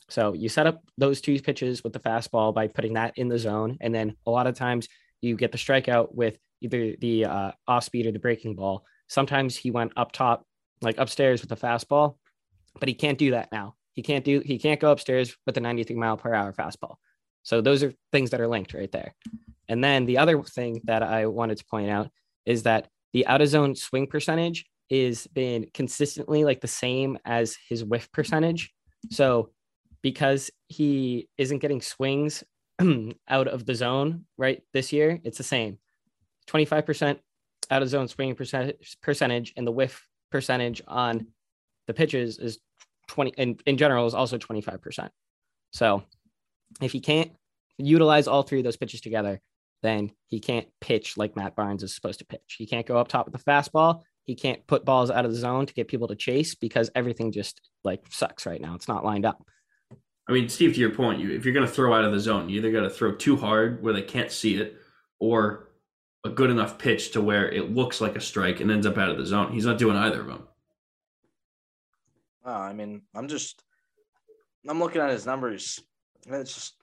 [0.08, 3.38] So you set up those two pitches with the fastball by putting that in the
[3.38, 3.76] zone.
[3.80, 4.88] And then a lot of times
[5.20, 8.84] you get the strikeout with either the uh, off speed or the breaking ball.
[9.08, 10.46] Sometimes he went up top,
[10.80, 12.16] like upstairs with the fastball,
[12.78, 13.74] but he can't do that now.
[13.92, 16.96] He can't do he can't go upstairs with the 93 mile per hour fastball.
[17.48, 19.14] So those are things that are linked right there.
[19.70, 22.10] And then the other thing that I wanted to point out
[22.44, 27.56] is that the out of zone swing percentage is been consistently like the same as
[27.70, 28.70] his whiff percentage.
[29.10, 29.48] So
[30.02, 32.44] because he isn't getting swings
[33.28, 35.78] out of the zone right this year, it's the same.
[36.48, 37.18] 25%
[37.70, 41.28] out of zone swing percentage percentage and the whiff percentage on
[41.86, 42.58] the pitches is
[43.06, 45.08] 20 and in general is also 25%.
[45.72, 46.02] So
[46.82, 47.30] if he can't
[47.86, 49.40] utilize all three of those pitches together,
[49.82, 52.56] then he can't pitch like Matt Barnes is supposed to pitch.
[52.58, 54.02] He can't go up top with the fastball.
[54.24, 57.32] He can't put balls out of the zone to get people to chase because everything
[57.32, 58.74] just like sucks right now.
[58.74, 59.42] It's not lined up.
[60.28, 62.20] I mean, Steve, to your point, you if you're going to throw out of the
[62.20, 64.76] zone, you either got to throw too hard where they can't see it,
[65.18, 65.70] or
[66.24, 69.08] a good enough pitch to where it looks like a strike and ends up out
[69.08, 69.52] of the zone.
[69.52, 70.48] He's not doing either of them.
[72.44, 73.62] Well, I mean, I'm just,
[74.68, 75.80] I'm looking at his numbers.
[76.26, 76.74] And it's just,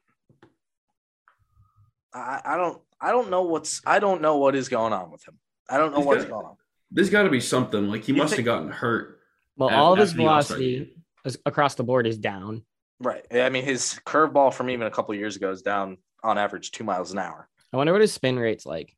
[2.15, 5.27] I, I don't, I don't know what's, I don't know what is going on with
[5.27, 5.37] him.
[5.69, 6.55] I don't know He's what's got- going on.
[6.91, 9.19] There's got to be something like he You must think- have gotten hurt.
[9.57, 12.63] Well, Af- all of his after the All-Star velocity is, across the board is down.
[12.99, 13.25] Right.
[13.31, 16.71] I mean, his curveball from even a couple of years ago is down on average
[16.71, 17.49] two miles an hour.
[17.73, 18.95] I wonder what his spin rate's like.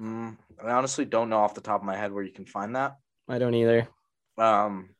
[0.00, 2.76] Mm, I honestly don't know off the top of my head where you can find
[2.76, 2.96] that.
[3.28, 3.88] I don't either.
[4.38, 4.90] Um,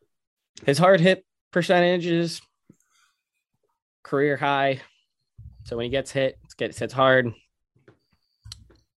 [0.65, 2.41] His hard hit percentage is
[4.03, 4.81] career high.
[5.65, 7.33] So when he gets hit, it gets hits hard.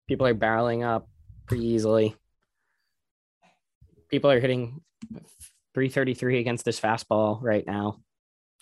[0.06, 1.08] People are barreling up
[1.46, 2.16] pretty easily.
[4.08, 4.80] People are hitting
[5.74, 8.00] 333 against this fastball right now.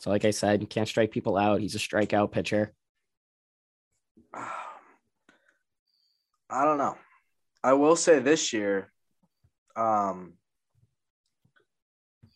[0.00, 1.60] So, like I said, you can't strike people out.
[1.60, 2.72] He's a strikeout pitcher.
[6.50, 6.96] I don't know.
[7.62, 8.92] I will say this year,
[9.74, 10.34] um,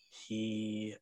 [0.09, 0.97] he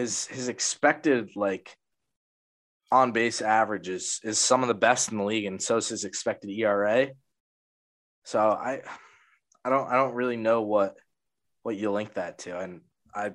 [0.00, 1.74] his his expected like
[2.90, 5.88] on base average is is some of the best in the league, and so is
[5.88, 7.08] his expected ERA.
[8.24, 8.82] So I
[9.64, 10.96] I don't I don't really know what
[11.62, 12.80] what you link that to, and
[13.14, 13.32] I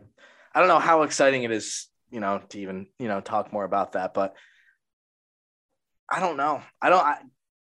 [0.54, 3.66] I don't know how exciting it is, you know, to even you know talk more
[3.66, 4.36] about that, but.
[6.08, 6.62] I don't know.
[6.80, 7.16] I don't I,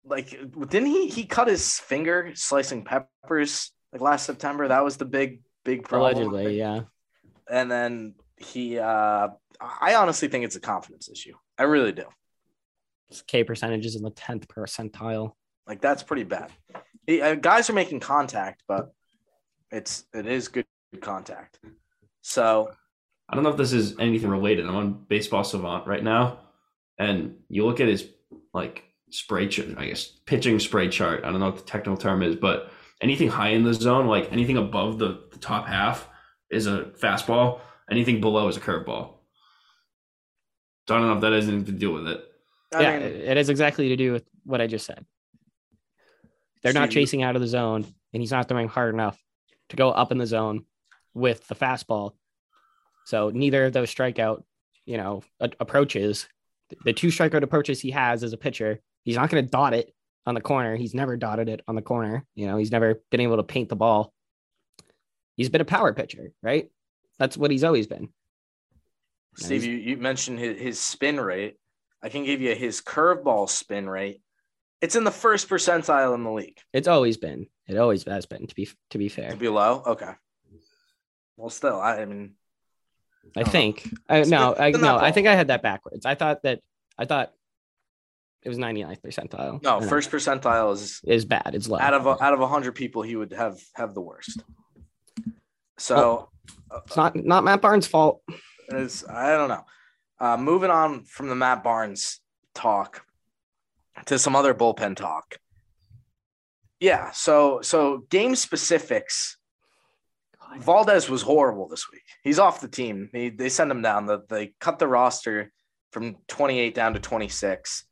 [0.03, 0.31] like.
[0.31, 1.07] Didn't he?
[1.07, 4.67] He cut his finger slicing peppers like last September.
[4.67, 6.11] That was the big, big problem.
[6.13, 6.81] Allegedly, yeah.
[7.49, 8.79] And then he.
[8.79, 9.29] uh
[9.81, 11.33] I honestly think it's a confidence issue.
[11.57, 12.05] I really do.
[13.09, 15.33] His K percentage is in the 10th percentile.
[15.67, 16.51] Like that's pretty bad.
[17.07, 18.93] He, uh, guys are making contact, but
[19.71, 20.65] it's it is good
[21.01, 21.59] contact.
[22.21, 22.71] So
[23.29, 24.65] I don't know if this is anything related.
[24.65, 26.39] I'm on Baseball Savant right now,
[26.97, 28.07] and you look at his
[28.53, 31.23] like spray chart, I guess pitching spray chart.
[31.23, 34.31] I don't know what the technical term is, but anything high in the zone, like
[34.31, 36.07] anything above the, the top half,
[36.49, 37.59] is a fastball.
[37.93, 39.11] Anything below is a curveball.
[40.87, 42.23] So I don't know if that has anything to do with it.
[42.73, 45.05] I yeah, mean, it it has exactly to do with what I just said.
[46.63, 49.21] They're not Steve, you- chasing out of the zone, and he's not throwing hard enough
[49.69, 50.65] to go up in the zone
[51.13, 52.13] with the fastball.
[53.05, 54.43] So neither of those strikeout,
[54.85, 56.27] you know, a- approaches,
[56.83, 59.93] the two strikeout approaches he has as a pitcher, he's not going to dot it
[60.25, 60.75] on the corner.
[60.75, 62.25] He's never dotted it on the corner.
[62.33, 64.13] You know, he's never been able to paint the ball.
[65.35, 66.69] He's been a power pitcher, right?
[67.19, 68.09] That's what he's always been.
[69.35, 71.55] Steve, you, you mentioned his, his spin rate.
[72.03, 74.21] I can give you his curveball spin rate.
[74.81, 76.57] It's in the first percentile in the league.
[76.73, 77.47] It's always been.
[77.67, 78.45] It always has been.
[78.47, 80.11] To be to be fair, To be low, okay.
[81.37, 82.33] Well, still, I, I mean,
[83.35, 83.49] I Uh-huh.
[83.51, 83.89] think.
[84.09, 86.05] I, It's no, I no, I think I had that backwards.
[86.05, 86.59] I thought that
[86.97, 87.31] I thought
[88.43, 89.63] it was 99th percentile.
[89.63, 91.51] no, first percentile is is bad.
[91.55, 91.79] It's low.
[91.79, 94.43] out of out of hundred people, he would have have the worst.
[95.77, 96.29] So
[96.85, 98.21] it's not not Matt Barnes' fault.
[98.69, 99.63] it's I don't know.
[100.19, 102.19] Uh, moving on from the Matt Barnes
[102.53, 103.05] talk
[104.05, 105.37] to some other bullpen talk.
[106.79, 109.37] Yeah, so so game specifics.
[110.59, 112.03] Valdez was horrible this week.
[112.23, 113.09] He's off the team.
[113.11, 114.05] He, they send him down.
[114.05, 115.51] The, they cut the roster
[115.91, 117.85] from 28 down to 26.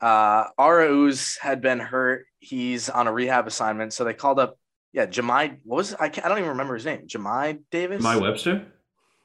[0.00, 2.26] Uh, Arauz had been hurt.
[2.38, 3.92] He's on a rehab assignment.
[3.92, 4.58] So they called up,
[4.94, 5.58] yeah, Jemai.
[5.64, 6.08] What was I?
[6.08, 7.08] Can't, I don't even remember his name.
[7.08, 8.00] Jemai Davis.
[8.00, 8.64] My Webster?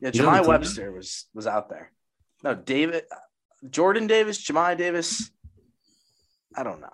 [0.01, 0.45] Yeah, He's Jemai?
[0.45, 1.91] Webster was was out there.
[2.43, 3.03] No, David,
[3.69, 5.29] Jordan Davis, Jemai Davis.
[6.55, 6.89] I don't know.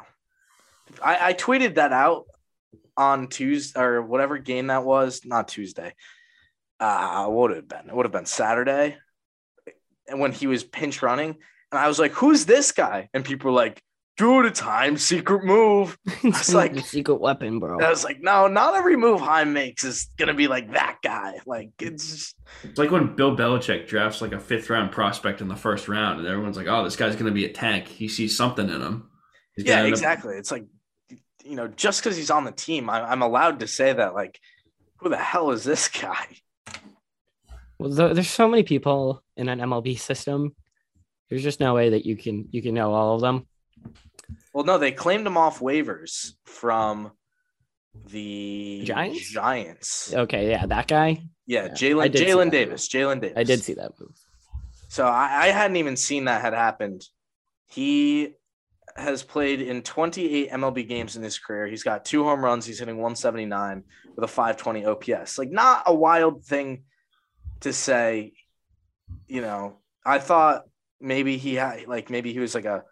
[1.01, 2.25] I, I tweeted that out
[2.97, 5.21] on Tuesday or whatever game that was.
[5.23, 5.93] Not Tuesday.
[6.77, 7.89] Uh, what would it have been?
[7.89, 8.97] It would have been Saturday.
[10.09, 11.37] And when he was pinch running,
[11.71, 13.81] and I was like, "Who's this guy?" And people were like,
[14.17, 17.75] "Dude, it's Chaim's secret move." it's like- the secret weapon, bro.
[17.77, 20.97] And I was like, "No, not every move Chaim makes is gonna be like that
[21.03, 25.41] guy." Like it's just, It's like when Bill Belichick drafts like a fifth round prospect
[25.41, 27.87] in the first round, and everyone's like, "Oh, this guy's going to be a tank."
[27.87, 29.09] He sees something in him.
[29.55, 30.35] He's yeah, end up- exactly.
[30.35, 30.65] It's like,
[31.43, 34.13] you know, just because he's on the team, I, I'm allowed to say that.
[34.13, 34.39] Like,
[34.97, 36.25] who the hell is this guy?
[37.77, 40.55] Well, th- there's so many people in an MLB system.
[41.29, 43.47] There's just no way that you can you can know all of them.
[44.55, 47.11] Well, no, they claimed him off waivers from
[48.09, 49.29] the Giants?
[49.29, 50.13] Giants.
[50.13, 51.23] Okay, yeah, that guy.
[51.45, 52.51] Yeah, Yeah, Jaylin Jaylin.
[52.51, 52.87] Davis.
[52.87, 53.37] Jaylin Davis.
[53.37, 54.15] I did see that move.
[54.87, 57.03] So I, I hadn't even seen that had happened.
[57.65, 58.35] He
[58.95, 61.67] has played in 28 MLB games in his career.
[61.67, 62.65] He's got two home runs.
[62.65, 63.83] He's hitting 179
[64.15, 65.37] with a 520 OPS.
[65.37, 66.83] Like not a wild thing
[67.59, 68.31] to say.
[69.27, 70.63] You know, I thought
[71.01, 72.85] maybe he had like maybe he was like a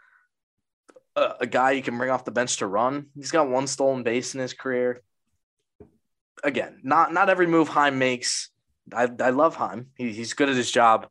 [1.16, 3.08] a, a guy you can bring off the bench to run.
[3.16, 5.02] He's got one stolen base in his career.
[6.44, 8.50] Again, not not every move Chaim makes.
[8.94, 9.88] I I love Chaim.
[9.96, 11.08] He, he's good at his job,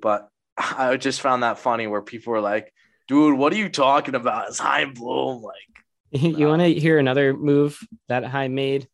[0.00, 2.72] but I just found that funny where people were like,
[3.08, 4.48] "Dude, what are you talking about?
[4.48, 5.54] It's Chaim Bloom." Like,
[6.22, 8.88] you want to hear another move that I made?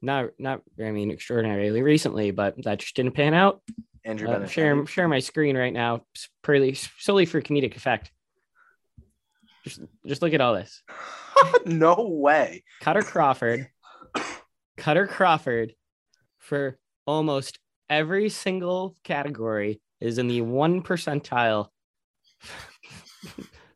[0.00, 3.60] Not not I mean extraordinarily recently, but that just didn't pan out.
[4.04, 6.04] Andrew Uh, share share my screen right now,
[6.42, 8.10] purely solely for comedic effect.
[9.64, 10.82] Just just look at all this.
[11.66, 12.64] no way.
[12.80, 13.68] Kutter Crawford,
[14.76, 15.74] Kutter Crawford,
[16.38, 21.68] for almost every single category is in the one percentile.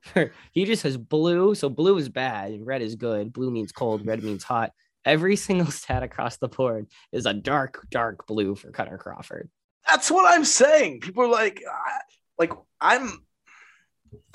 [0.01, 3.33] For- he just has blue, so blue is bad and red is good.
[3.33, 4.73] Blue means cold, red means hot.
[5.05, 9.51] Every single stat across the board is a dark, dark blue for Kutter Crawford.
[9.89, 11.01] That's what I'm saying.
[11.01, 12.01] People are like, I,
[12.39, 13.26] like I'm.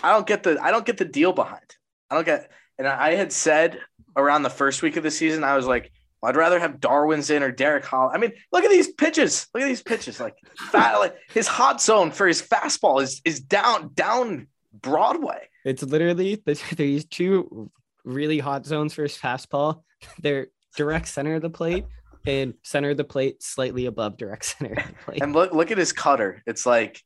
[0.04, 0.58] I don't get the.
[0.62, 1.76] I don't get the deal behind.
[2.10, 2.52] I don't get.
[2.78, 3.80] And I had said
[4.16, 5.92] around the first week of the season, I was like,
[6.24, 8.12] I'd rather have Darwinzon or Derek Hall.
[8.14, 9.48] I mean, look at these pitches.
[9.54, 10.20] Look at these pitches.
[10.20, 15.48] Like, fat, like his hot zone for his fastball is is down down Broadway.
[15.66, 17.72] It's literally there's these two
[18.04, 19.84] really hot zones for his fastball.
[20.20, 21.86] They're direct center of the plate
[22.26, 25.24] and center of the plate slightly above direct center of the plate.
[25.24, 26.44] And look look at his cutter.
[26.46, 27.02] It's like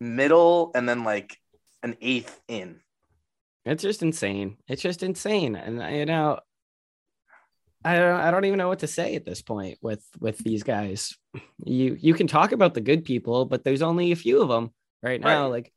[0.00, 1.36] middle and then like
[1.84, 2.80] an eighth in.
[3.64, 4.56] It's just insane.
[4.66, 5.54] It's just insane.
[5.54, 6.40] And uh, you know,
[7.84, 10.62] I don't I don't even know what to say at this point with with these
[10.64, 11.16] guys.
[11.64, 14.70] You you can talk about the good people, but there's only a few of them
[15.02, 15.44] right now.
[15.44, 15.50] Right.
[15.50, 15.72] Like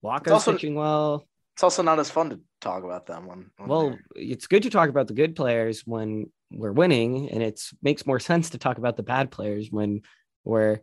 [0.00, 1.26] Walker's also- pitching well.
[1.54, 4.62] It's also not as fun to talk about them when, when Well, they're- it's good
[4.62, 8.58] to talk about the good players when we're winning, and it's makes more sense to
[8.58, 10.02] talk about the bad players when
[10.44, 10.78] we're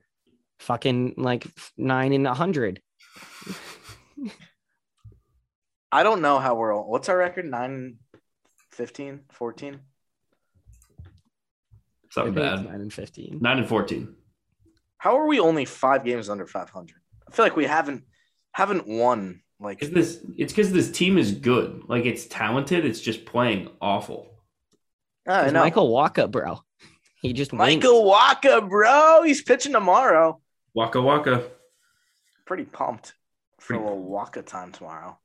[0.59, 2.81] fucking like nine in a hundred.
[5.91, 7.45] I don't know how we're what's our record?
[7.45, 7.97] 9
[8.71, 9.79] 15, 14?
[12.05, 12.65] It's not I think it's bad.
[12.71, 13.37] Nine and fifteen.
[13.41, 14.15] Nine and fourteen.
[14.97, 16.95] How are we only five games under 500?
[17.27, 18.03] I feel like we haven't
[18.51, 20.19] haven't won like Is this?
[20.37, 21.83] It's because this team is good.
[21.87, 22.85] Like it's talented.
[22.85, 24.27] It's just playing awful.
[25.27, 25.61] I know.
[25.61, 26.59] Michael Wacha, bro.
[27.21, 27.83] He just winked.
[27.83, 29.23] Michael Wacha, bro.
[29.23, 30.39] He's pitching tomorrow.
[30.73, 31.43] Waka waka.
[32.45, 33.13] Pretty pumped
[33.59, 35.17] for a Pretty- little Wacha time tomorrow.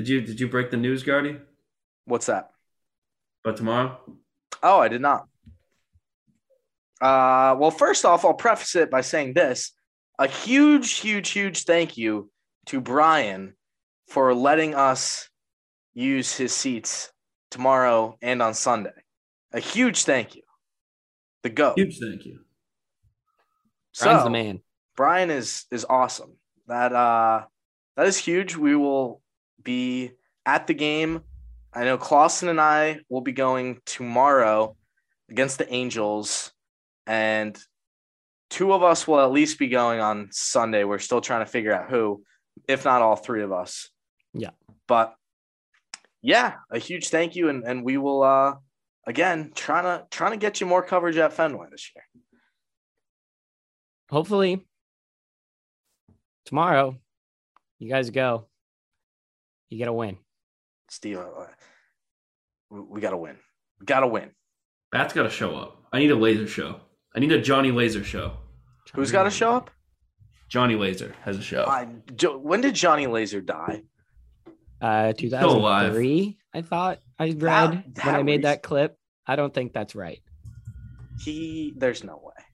[0.00, 1.36] Did you did you break the news, Guardy?
[2.06, 2.52] What's that?
[3.44, 4.00] But tomorrow,
[4.62, 5.26] Oh, I did not.
[7.02, 9.72] Uh, well, first off, I'll preface it by saying this:
[10.18, 12.30] a huge, huge, huge thank you
[12.66, 13.52] to Brian
[14.08, 15.28] for letting us
[15.92, 17.12] use his seats
[17.50, 19.04] tomorrow and on Sunday.
[19.52, 20.44] A huge thank you.
[21.42, 21.74] The go.
[21.76, 22.40] huge thank you.
[24.00, 24.60] Brian's So, the man.
[24.96, 26.38] Brian is is awesome.
[26.68, 27.44] That uh
[27.98, 28.56] that is huge.
[28.56, 29.20] We will
[29.62, 30.12] be
[30.46, 31.22] at the game.
[31.72, 34.76] I know Clausen and I will be going tomorrow
[35.30, 36.52] against the Angels,
[37.06, 37.56] and
[38.48, 40.84] two of us will at least be going on Sunday.
[40.84, 42.24] We're still trying to figure out who,
[42.66, 43.88] if not all three of us.
[44.34, 44.50] Yeah.
[44.88, 45.14] But
[46.22, 48.54] yeah, a huge thank you, and and we will uh
[49.06, 52.04] again trying to trying to get you more coverage at Fenway this year.
[54.10, 54.66] Hopefully,
[56.44, 56.96] tomorrow,
[57.78, 58.49] you guys go.
[59.70, 60.18] You got to win.
[60.90, 61.46] Steve, uh,
[62.70, 63.36] we, we got to win.
[63.78, 64.30] We got to win.
[64.92, 65.82] That's got to show up.
[65.92, 66.80] I need a laser show.
[67.14, 68.34] I need a Johnny Laser show.
[68.94, 69.70] Who's got to show up?
[70.48, 71.64] Johnny Laser has a show.
[71.64, 73.82] I, Jo- when did Johnny Laser die?
[74.80, 78.96] Uh, 2003, I thought I read That- when I that made that clip.
[79.26, 80.20] I don't think that's right.
[81.24, 82.44] He, there's no way.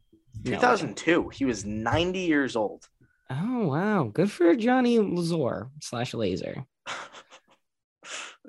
[0.44, 0.56] No way.
[0.56, 1.28] 2002.
[1.30, 2.84] He was 90 years old.
[3.30, 6.64] Oh wow, good for Johnny Lazor slash Laser.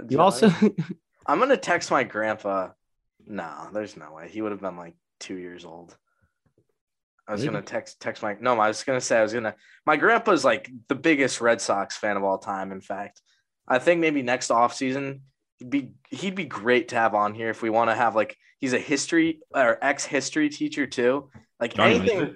[0.09, 0.51] You also
[1.25, 2.69] I'm gonna text my grandpa.
[3.25, 4.29] No, there's no way.
[4.29, 5.95] He would have been like two years old.
[7.27, 7.53] I was Maybe.
[7.53, 8.59] gonna text text my no.
[8.59, 9.55] I was gonna say I was gonna.
[9.85, 12.71] My grandpa's like the biggest Red Sox fan of all time.
[12.71, 13.21] In fact,
[13.67, 15.21] I think maybe next off season
[15.57, 18.37] he'd be he'd be great to have on here if we want to have like
[18.59, 21.29] he's a history or ex history teacher too.
[21.59, 22.35] Like Johnny anything.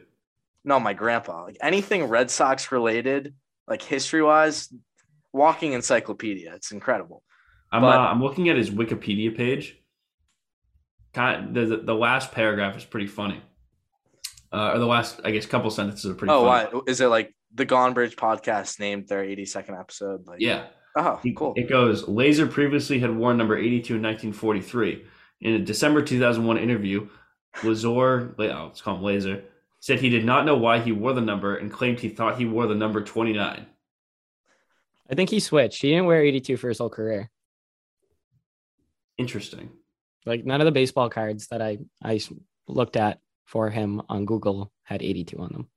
[0.63, 1.43] No, my grandpa.
[1.43, 3.33] Like anything Red Sox related,
[3.67, 4.73] like history wise,
[5.34, 6.53] walking encyclopedia.
[6.55, 7.23] It's incredible.
[7.71, 9.77] I'm But- uh, I'm looking at his Wikipedia page.
[11.13, 13.41] Kind the the last paragraph is pretty funny.
[14.53, 16.32] Uh, or the last, I guess, couple sentences are pretty.
[16.34, 16.69] Oh, funny.
[16.73, 20.25] why is it like the Gone Bridge podcast named their 82nd episode?
[20.27, 20.67] Like, Yeah.
[20.95, 21.53] Oh, cool.
[21.55, 25.05] It goes Laser previously had worn number 82 in 1943.
[25.41, 27.07] In a December 2001 interview,
[27.57, 29.43] Lazor, oh, let's call him Laser,
[29.79, 32.45] said he did not know why he wore the number and claimed he thought he
[32.45, 33.65] wore the number 29.
[35.12, 35.82] I think he switched.
[35.82, 37.30] He didn't wear 82 for his whole career.
[39.18, 39.72] Interesting.
[40.26, 42.22] Like none of the baseball cards that I I
[42.68, 45.70] looked at for him on Google had 82 on them.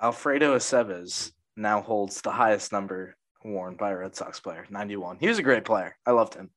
[0.00, 5.16] Alfredo Aceves now holds the highest number worn by a Red Sox player, 91.
[5.20, 5.96] He was a great player.
[6.04, 6.50] I loved him.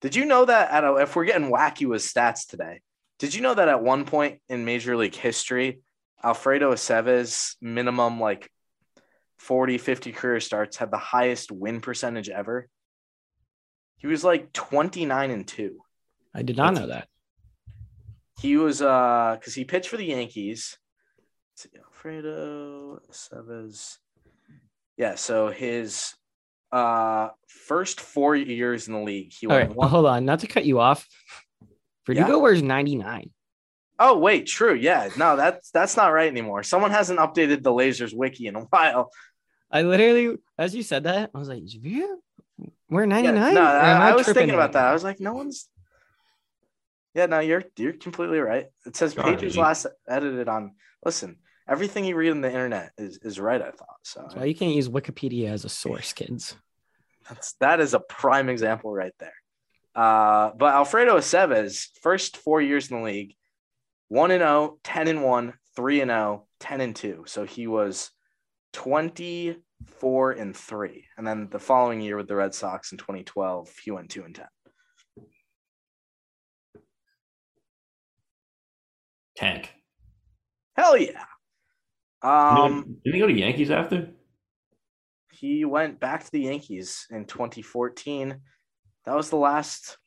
[0.00, 2.80] Did you know that at a, if we're getting wacky with stats today,
[3.18, 5.80] did you know that at one point in Major League history,
[6.22, 8.48] Alfredo Aceves minimum like
[9.42, 12.68] 40, 50 career starts had the highest win percentage ever?
[13.96, 15.78] He was like 29 and 2.
[16.34, 17.08] I did not That's- know that.
[18.40, 20.76] He was uh because he pitched for the Yankees.
[21.52, 23.98] Let's see, Alfredo Aceves.
[24.96, 26.14] Yeah, so his
[26.72, 29.88] uh first four years in the league, he All right, one.
[29.88, 30.24] hold on.
[30.24, 31.06] Not to cut you off.
[32.06, 33.30] Verdugo wears 99.
[34.00, 34.74] Oh wait, true.
[34.74, 36.64] Yeah, no, that's that's not right anymore.
[36.64, 39.10] Someone hasn't updated the Lasers wiki in a while.
[39.72, 42.18] I literally, as you said that, I was like, Verdugo
[42.90, 43.54] we're Yeah, 99.
[43.54, 44.84] no, Or I, I was thinking about that.
[44.84, 45.68] I was like, no one's.
[47.14, 48.66] Yeah, no, you're you're completely right.
[48.86, 49.36] It says Johnny.
[49.36, 50.74] pages last edited on.
[51.04, 51.36] Listen,
[51.68, 53.60] everything you read on the internet is is right.
[53.60, 54.20] I thought so.
[54.22, 56.56] That's why you can't use Wikipedia as a source, kids.
[57.28, 59.34] That's that is a prime example right there.
[59.94, 63.34] Uh, but Alfredo Aceves, first four years in the league,
[64.08, 67.24] 1 and 0, 10 and 1, 3 and 0, 10 and 2.
[67.26, 68.10] So he was
[68.72, 71.04] 24 and 3.
[71.16, 74.34] And then the following year with the Red Sox in 2012, he went 2 and
[74.34, 74.46] 10.
[79.36, 79.72] Tank.
[80.76, 81.24] Hell yeah.
[82.22, 84.08] Um, didn't he go to Yankees after?
[85.42, 88.40] he went back to the Yankees in 2014.
[89.04, 89.98] That was the last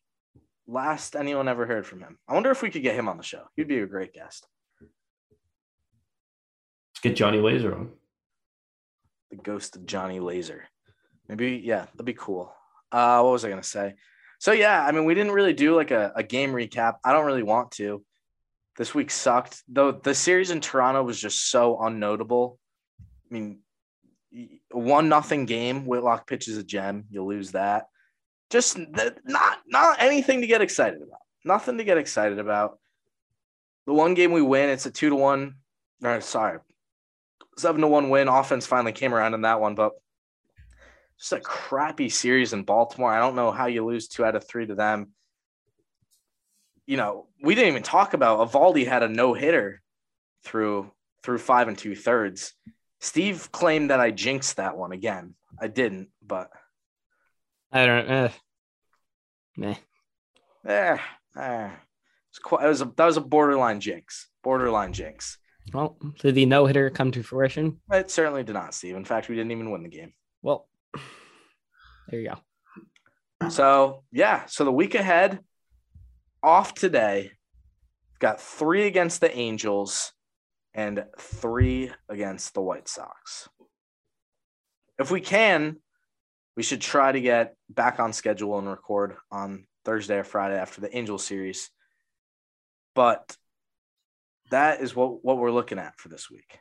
[0.66, 2.18] last anyone ever heard from him.
[2.26, 3.44] I wonder if we could get him on the show.
[3.58, 4.48] He'd be a great guest.
[4.80, 4.92] Let's
[7.02, 7.92] get Johnny Laser on.
[9.30, 10.64] The ghost of Johnny Laser.
[11.28, 12.54] Maybe, yeah, that'd be cool.
[12.92, 13.96] Uh, what was I gonna say?
[14.40, 16.96] So yeah, I mean, we didn't really do like a, a game recap.
[17.04, 18.04] I don't really want to.
[18.78, 19.64] This week sucked.
[19.68, 22.58] Though the series in Toronto was just so unnotable.
[23.00, 23.60] I mean,
[24.72, 25.86] one nothing game.
[25.86, 27.06] Whitlock pitches a gem.
[27.10, 27.88] You lose that.
[28.50, 31.22] Just th- not not anything to get excited about.
[31.44, 32.80] Nothing to get excited about.
[33.88, 35.56] The one game we win, it's a two to one.
[36.04, 36.60] Or sorry,
[37.58, 38.28] seven to one win.
[38.28, 39.94] Offense finally came around in that one, but
[41.18, 43.14] just a crappy series in Baltimore.
[43.14, 45.12] I don't know how you lose two out of three to them.
[46.86, 49.82] You know, we didn't even talk about Eovaldi had a no hitter
[50.44, 50.92] through
[51.24, 52.54] through five and two thirds.
[53.00, 55.36] Steve claimed that I jinxed that one again.
[55.60, 56.50] I didn't, but
[57.72, 58.30] I don't uh,
[59.58, 59.76] meh.
[60.66, 60.98] eh,
[61.38, 61.70] eh.
[62.30, 64.28] It's quite, it was a, that was a borderline jinx.
[64.44, 65.38] Borderline jinx.
[65.74, 67.80] Well, did the no hitter come to fruition?
[67.92, 68.96] It certainly did not, Steve.
[68.96, 70.14] In fact, we didn't even win the game.
[70.42, 70.68] Well,
[72.10, 73.50] there you go.
[73.50, 75.40] So yeah, so the week ahead,
[76.42, 77.32] off today,
[78.20, 80.14] got three against the Angels
[80.74, 83.50] and three against the White Sox.
[85.00, 85.78] If we can,
[86.56, 90.82] we should try to get back on schedule and record on Thursday or Friday after
[90.82, 91.70] the Angel series.
[92.94, 93.36] But
[94.52, 96.60] that is what, what we're looking at for this week.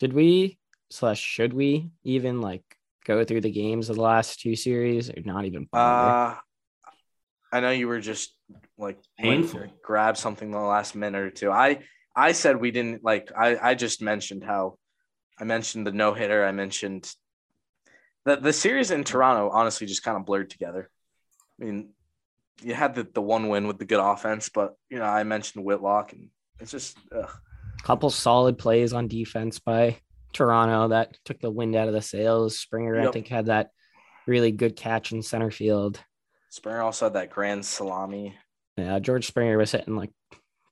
[0.00, 0.58] Did we
[0.90, 2.64] slash should we even like
[3.04, 6.36] go through the games of the last two series or not even bother?
[6.36, 6.40] Uh,
[7.52, 8.34] I know you were just
[8.78, 9.64] like Painful.
[9.82, 11.50] grab something the last minute or two.
[11.50, 11.80] I
[12.16, 13.30] I said we didn't like.
[13.36, 14.78] I I just mentioned how
[15.38, 16.44] I mentioned the no hitter.
[16.44, 17.12] I mentioned
[18.24, 19.50] the the series in Toronto.
[19.50, 20.90] Honestly, just kind of blurred together.
[21.60, 21.90] I mean,
[22.62, 25.64] you had the, the one win with the good offense, but you know I mentioned
[25.64, 26.30] Whitlock, and
[26.60, 27.28] it's just a
[27.82, 29.98] couple solid plays on defense by
[30.32, 32.58] Toronto that took the wind out of the sails.
[32.58, 33.70] Springer, I think, had that
[34.26, 36.00] really good catch in center field.
[36.50, 38.36] Springer also had that grand salami.
[38.76, 40.10] Yeah, George Springer was hitting like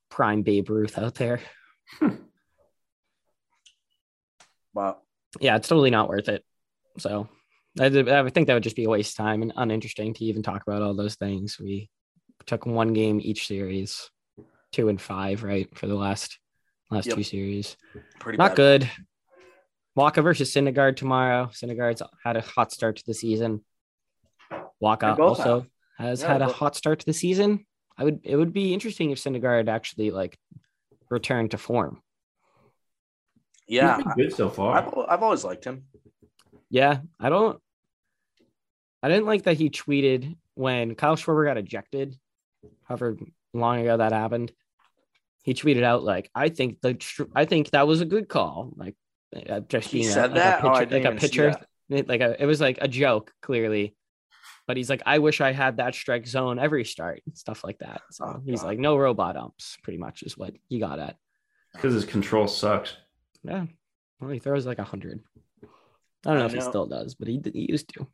[0.09, 1.39] prime Babe Ruth out there.
[4.73, 5.01] But
[5.39, 6.43] Yeah, it's totally not worth it.
[6.97, 7.29] So
[7.79, 10.43] I, I think that would just be a waste of time and uninteresting to even
[10.43, 11.57] talk about all those things.
[11.59, 11.89] We
[12.45, 14.09] took one game each series,
[14.71, 16.37] two and five, right, for the last
[16.89, 17.15] last Yep.
[17.17, 17.77] two series.
[18.19, 18.55] pretty Not bad.
[18.55, 18.91] good.
[19.97, 21.47] Wacha versus Syndergaard tomorrow.
[21.47, 23.63] Syndergaard's had a hot start to the season.
[24.81, 25.69] Wacha also have.
[25.97, 27.65] has Yeah, had a both- hot start to the season.
[27.97, 30.37] I would it would be interesting if Syndergaard actually like
[31.09, 32.01] returned to form.
[33.67, 34.77] Yeah, He's been good so far.
[34.77, 35.85] I've, I've always liked him.
[36.69, 37.61] Yeah, I don't.
[39.03, 42.15] I didn't like that he tweeted when Kyle Schwarber got ejected,
[42.83, 43.17] however
[43.53, 44.51] long ago that happened.
[45.43, 48.73] He tweeted out like, "I think the tr- I think that was a good call."
[48.75, 48.95] Like,
[49.49, 50.63] uh, just He being a- said like a that?
[50.63, 51.67] Oh, I pitcher, didn't like a pitcher, that.
[51.89, 53.95] It- like a, it was like a joke, clearly.
[54.67, 57.79] But he's like, "I wish I had that strike zone every start," and stuff like
[57.79, 58.01] that.
[58.11, 58.67] So Oh, he's God.
[58.67, 61.17] like, "No robot umps," pretty much is what he got at.
[61.73, 62.95] Because his control sucks.
[63.43, 63.65] Yeah,
[64.19, 65.21] well, he throws like a hundred.
[65.63, 65.67] I
[66.29, 68.07] don't know I if he still does, but he, he used to.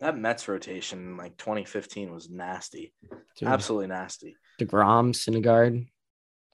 [0.00, 2.92] That Mets rotation in like 2015 was nasty,
[3.38, 3.48] Dude.
[3.48, 4.36] absolutely nasty.
[4.60, 5.86] DeGrom, Syndergaard,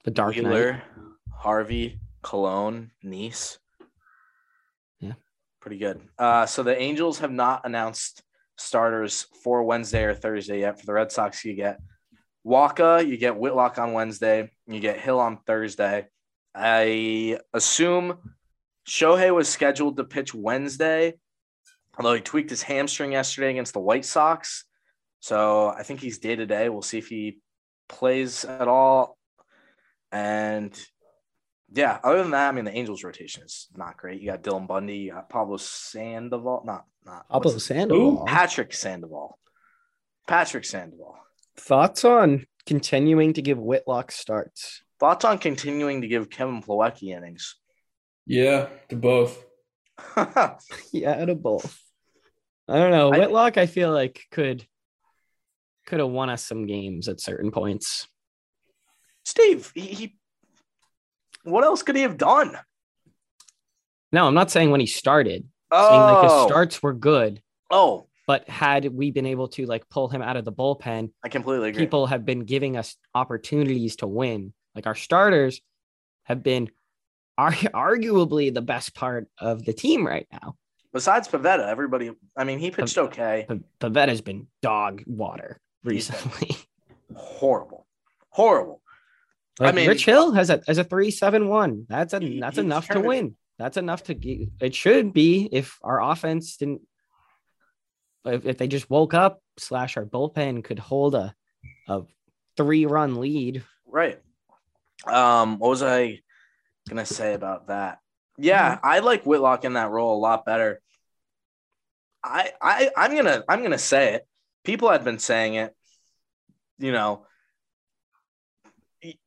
[0.03, 0.81] the Dark Knight.
[1.31, 3.59] Harvey, Colón, Nice.
[4.99, 5.13] Yeah.
[5.59, 6.01] Pretty good.
[6.17, 8.23] Uh, so the Angels have not announced
[8.57, 10.79] starters for Wednesday or Thursday yet.
[10.79, 11.79] For the Red Sox, you get
[12.45, 16.07] Wacha, you get Whitlock on Wednesday, you get Hill on Thursday.
[16.55, 18.17] I assume
[18.87, 21.15] Shohei was scheduled to pitch Wednesday,
[21.97, 24.65] although he tweaked his hamstring yesterday against the White Sox.
[25.19, 26.69] So I think he's day to day.
[26.69, 27.39] We'll see if he
[27.87, 29.17] plays at all.
[30.13, 30.79] And
[31.73, 34.21] yeah, other than that, I mean, the Angels rotation is not great.
[34.21, 38.25] You got Dylan Bundy, you got Pablo Sandoval, not not Pablo what's his- Sandoval.
[38.25, 39.39] Patrick Sandoval,
[40.27, 41.17] Patrick Sandoval.
[41.57, 44.83] Thoughts on continuing to give Whitlock starts?
[44.99, 47.55] Thoughts on continuing to give Kevin Plawecki innings?
[48.25, 49.43] Yeah, to both.
[50.93, 51.79] Yeah, to both.
[52.67, 53.11] I don't know.
[53.11, 54.65] I- Whitlock, I feel like could
[55.85, 58.07] could have won us some games at certain points.
[59.25, 60.15] Steve, he, he,
[61.43, 62.57] what else could he have done?
[64.11, 65.45] No, I'm not saying when he started.
[65.71, 69.89] Saying like his Oh, starts were good, oh, but had we been able to like
[69.89, 71.81] pull him out of the bullpen, I completely agree.
[71.83, 74.53] people have been giving us opportunities to win.
[74.75, 75.61] Like our starters
[76.25, 76.69] have been
[77.39, 80.57] ar- arguably the best part of the team right now.
[80.93, 82.11] Besides Pivetta, everybody.
[82.37, 83.47] I mean, he pitched okay.
[83.49, 86.55] The Pivetta has been dog water recently.
[87.15, 87.87] Horrible,
[88.29, 88.82] horrible.
[89.59, 91.85] I mean- Rich Hill has a as a three seven one.
[91.89, 93.35] That's a He- that's enough to win.
[93.59, 96.81] That's enough to get, it should be if our offense didn't
[98.25, 101.35] if, if they just woke up slash our bullpen could hold a
[101.87, 102.01] a
[102.57, 103.63] three run lead.
[103.85, 104.19] Right.
[105.05, 106.19] Um, what was I
[106.89, 107.99] gonna say about that?
[108.37, 110.81] Yeah, I like Whitlock in that role a lot better.
[112.23, 114.27] I I I'm gonna I'm gonna say it.
[114.63, 115.75] People had been saying it.
[116.79, 117.25] You know,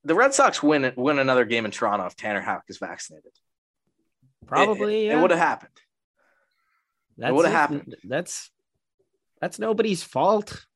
[0.04, 3.32] the Red Sox win win another game in Toronto if Tanner Houck is vaccinated.
[4.46, 5.22] Probably it, yeah.
[5.22, 5.72] would have happened.
[7.18, 7.96] That's would've happened.
[8.04, 8.50] That's
[9.40, 10.66] that's nobody's fault.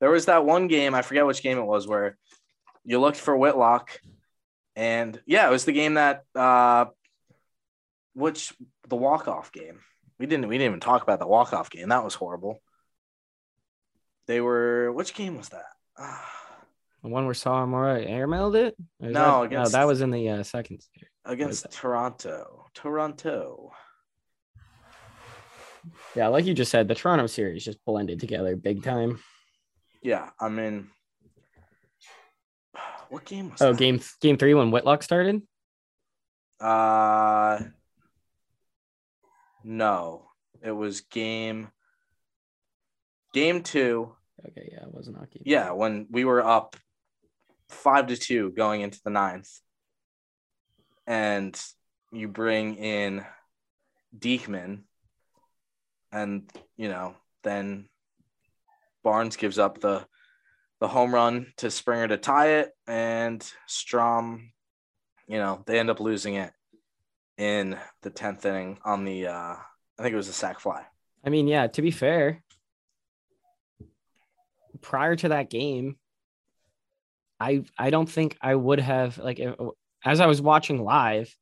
[0.00, 2.18] There was that one game, I forget which game it was, where
[2.84, 3.98] you looked for Whitlock,
[4.74, 6.86] and yeah, it was the game that uh
[8.14, 8.54] which
[8.88, 9.80] the walk-off game.
[10.18, 11.88] We didn't we didn't even talk about the walk-off game.
[11.88, 12.60] That was horrible.
[14.26, 15.66] They were which game was that?
[15.98, 16.35] Ah,
[17.06, 18.76] The one where Sawamura airmailed it?
[18.98, 21.08] No, that, against- no, that was in the uh, second series.
[21.24, 21.70] against?
[21.70, 22.66] Toronto.
[22.74, 23.70] Toronto.
[26.16, 29.20] Yeah, like you just said, the Toronto series just blended together big time.
[30.02, 30.88] Yeah, I mean
[33.08, 33.78] what game was Oh, that?
[33.78, 35.42] game game three when Whitlock started.
[36.58, 37.60] Uh
[39.62, 40.28] no.
[40.60, 41.68] It was game
[43.32, 44.12] game 2.
[44.48, 45.44] Okay, yeah, it was not game.
[45.46, 46.74] Yeah, when we were up
[47.68, 49.50] 5 to 2 going into the ninth.
[51.06, 51.58] And
[52.12, 53.24] you bring in
[54.18, 54.82] Diekman
[56.12, 57.88] and you know, then
[59.04, 60.06] Barnes gives up the
[60.80, 64.50] the home run to Springer to tie it, and Strahm,
[65.26, 66.52] you know, they end up losing it
[67.38, 69.56] in the tenth inning on the uh,
[69.98, 70.84] I think it was a sac fly.
[71.24, 72.42] I mean, yeah, to be fair,
[74.80, 75.96] prior to that game,
[77.40, 79.54] I I don't think I would have like if,
[80.04, 81.34] as I was watching live,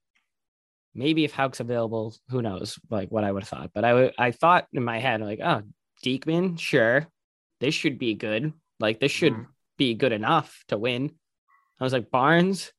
[0.94, 3.70] maybe if Houck's available, who knows like what I would have thought.
[3.74, 5.62] But I w- I thought in my head like, oh,
[6.04, 7.06] Diekman, sure,
[7.60, 8.52] this should be good.
[8.80, 9.46] Like this should Mhm.
[9.78, 11.12] be good enough to win.
[11.80, 12.72] I was like Barnes,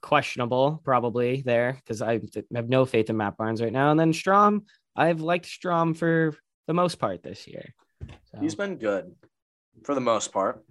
[0.00, 2.20] questionable probably there because I
[2.54, 3.90] have no faith in Matt Barnes right now.
[3.90, 4.64] And then Strahm,
[4.96, 6.34] I've liked Strahm for
[6.66, 7.74] the most part this year.
[8.32, 9.14] So, He's been good
[9.84, 10.64] for the most part.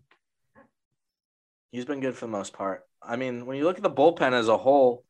[1.72, 2.84] He's been good for the most part.
[3.02, 5.04] I mean, when you look at the bullpen as a whole,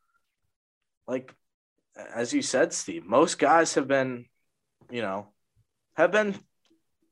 [1.07, 1.33] like
[2.13, 4.25] as you said, Steve, most guys have been,
[4.89, 5.27] you know,
[5.95, 6.35] have been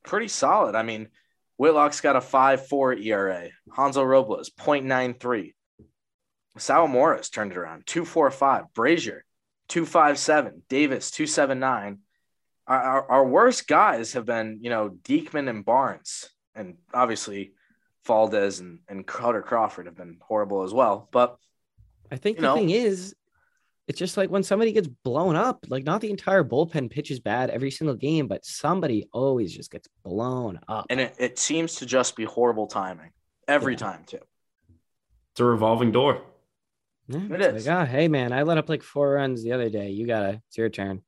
[0.04, 0.76] pretty solid.
[0.76, 1.10] I mean,
[1.58, 3.50] Whitlock's got a 5-4 ERA.
[3.76, 5.54] Hansel Robles 0.93.
[6.58, 8.74] Sawamura's turned it around 2.45.
[8.74, 9.22] Brasier
[9.70, 10.62] 2.57.
[10.68, 11.98] Davis 2.79
[12.68, 17.54] our, our, our worst guys have been, you know, Diekman and Barnes, and obviously
[18.06, 21.08] Valdez and, and Kutter Crawford have been horrible as well.
[21.12, 21.38] But
[22.12, 23.16] I think the know- thing is,
[23.88, 27.50] it's just like when somebody gets blown up, like not the entire bullpen pitches bad
[27.50, 30.86] every single game, but somebody always just gets blown up.
[30.90, 33.12] and it, it seems to just be horrible timing
[33.48, 33.80] every Yeah.
[33.80, 34.20] time too.
[35.32, 36.22] It's a revolving door.
[37.10, 37.68] Yeah, It it's is.
[37.68, 39.90] Like, oh, hey man, I let up like four runs the other day.
[39.90, 41.02] You gotta, it's your turn.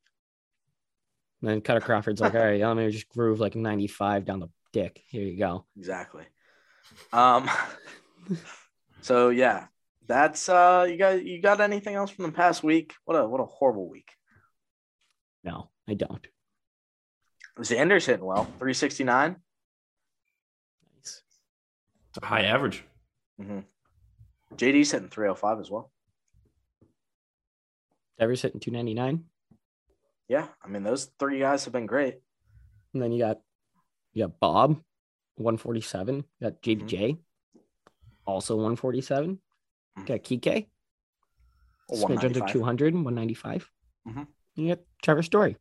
[1.42, 4.50] And then Kutter Crawford's like, all right, let me just groove like 95 down the
[4.74, 5.02] dick.
[5.08, 5.66] Here you go.
[5.78, 6.24] Exactly.
[7.14, 7.50] Um
[9.02, 9.68] so yeah,
[10.08, 12.94] that's uh you got you got anything else from the past week?
[13.06, 14.10] What a what a horrible week.
[15.44, 16.26] No, I don't.
[17.60, 19.38] Xander's hitting well, 369.
[20.98, 21.24] Nice.
[22.10, 22.84] It's a high average.
[23.42, 23.60] Mm-hmm.
[24.56, 25.92] JD's hitting 305 as well.
[28.20, 29.26] Devers hitting 299.
[30.28, 32.16] Yeah, I mean those three guys have been great.
[32.94, 33.40] And then you got
[34.14, 34.82] you got Bob,
[35.36, 36.16] 147.
[36.16, 37.18] You got JBJ,
[38.26, 39.40] also 147.
[39.98, 40.68] You got Kike,
[41.92, 43.70] smidge under 200, 195.
[44.08, 44.28] Mhm.
[44.56, 45.58] You got Trevor Story.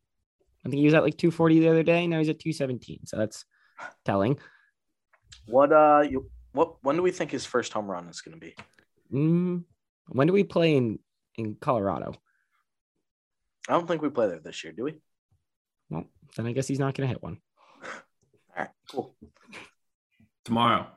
[0.65, 2.07] I think he was at like 240 the other day.
[2.07, 3.05] Now he's at 217.
[3.05, 3.45] So that's
[4.05, 4.39] telling.
[5.47, 8.39] What uh you what when do we think his first home run is going to
[8.39, 8.55] be?
[9.13, 9.63] Mm,
[10.07, 10.99] when do we play in,
[11.37, 12.15] in Colorado?
[13.67, 14.95] I don't think we play there this year, do we?
[15.89, 16.05] Well,
[16.35, 17.39] then I guess he's not going to hit one.
[18.55, 19.15] All right, cool.
[20.43, 20.87] Tomorrow.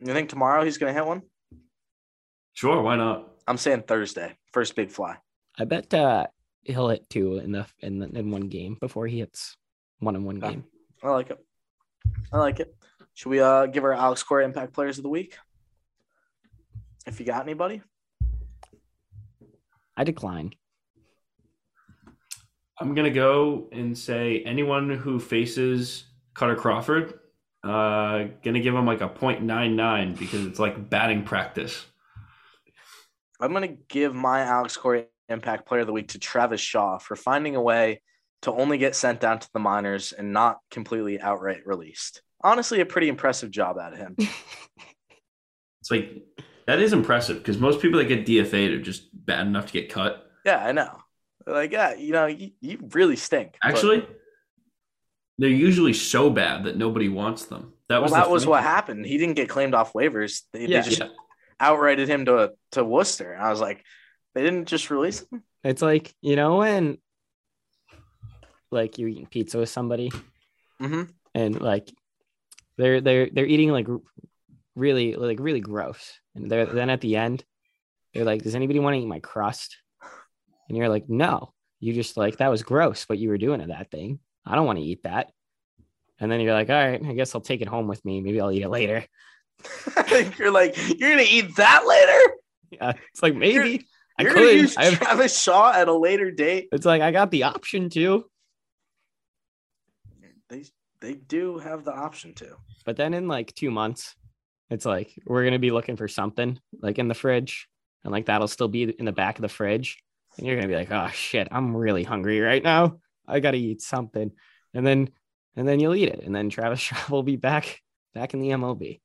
[0.00, 1.22] You think tomorrow he's going to hit one?
[2.52, 3.30] Sure, why not?
[3.46, 5.16] I'm saying Thursday, first big fly.
[5.58, 6.26] I bet uh,
[6.64, 9.56] he'll hit two in the in the, in one game before he hits
[10.00, 10.54] one in one Okay.
[10.54, 10.64] game.
[11.02, 11.38] I like it.
[12.32, 12.74] I like it.
[13.14, 15.36] Should we uh give our Alex Cora impact players of the week?
[17.06, 17.80] If you got anybody,
[19.96, 20.52] I decline.
[22.78, 26.04] I'm gonna go and say anyone who faces
[26.34, 27.14] Kutter Crawford,
[27.64, 31.86] uh, gonna give him like a .99 because it's like batting practice.
[33.40, 37.16] I'm gonna give my Alex Cora impact player of the week to Travis Shaw for
[37.16, 38.02] finding a way
[38.42, 42.22] to only get sent down to the minors and not completely outright released.
[42.42, 44.16] Honestly, a pretty impressive job out of him.
[45.86, 46.24] It's like
[46.66, 49.88] that is impressive because most people that get DFA'd are just bad enough to get
[49.88, 50.28] cut.
[50.44, 51.00] Yeah, I know.
[51.46, 53.56] Like, yeah, you know, you, you really stink.
[53.62, 54.06] but- Actually,
[55.38, 57.72] they're usually so bad that nobody wants them.
[57.88, 58.64] That well, was that was funny what thing.
[58.70, 59.06] happened.
[59.06, 60.42] He didn't get claimed off waivers.
[60.52, 61.08] They, they just Yeah.
[61.60, 63.32] outrighted him to to Worcester.
[63.32, 63.84] And I was like,
[64.34, 65.42] they didn't just release him.
[65.62, 66.98] It's like you know when,
[68.70, 70.10] like you're eating pizza with somebody
[70.80, 71.02] Mm-hmm.
[71.34, 71.90] and like
[72.76, 73.86] they're they're they're eating like
[74.74, 77.44] really like really gross, and they're then at the end
[78.12, 79.78] they're like, "Does anybody want to eat my crust?"
[80.68, 83.66] And you're like, "No." You just like that was gross what you were doing to
[83.66, 84.18] that thing.
[84.46, 85.30] I don't want to eat that.
[86.18, 88.22] And then you're like, all right, I guess I'll take it home with me.
[88.22, 89.04] Maybe I'll eat it later.
[90.38, 92.34] you're like, you're gonna eat that later.
[92.70, 93.86] Yeah, it's like maybe
[94.18, 94.56] I You're could.
[94.56, 96.68] use have- Travis Shaw at a later date.
[96.72, 98.24] it's like I got the option to,
[100.48, 100.64] They
[101.00, 102.56] they do have the option to.
[102.84, 104.14] but then in like two months,
[104.70, 107.68] it's like we're gonna be looking for something like in the fridge,
[108.04, 109.98] and like that'll still be in the back of the fridge,
[110.38, 112.98] and you're gonna be like, oh shit, I'm really hungry right now.
[113.26, 114.30] I gotta eat something,
[114.74, 115.10] and then
[115.56, 117.80] and then you'll eat it, and then Travis Shaw will be back
[118.14, 119.00] back in the MLB.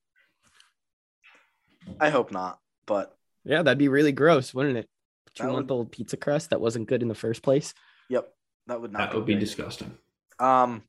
[1.99, 4.88] I hope not, but Yeah, that'd be really gross, wouldn't it?
[5.25, 7.73] That Two would- month old pizza crust that wasn't good in the first place.
[8.09, 8.34] yep,
[8.67, 9.09] that would not.
[9.11, 9.39] That would be great.
[9.39, 9.97] disgusting.
[10.39, 10.84] Um,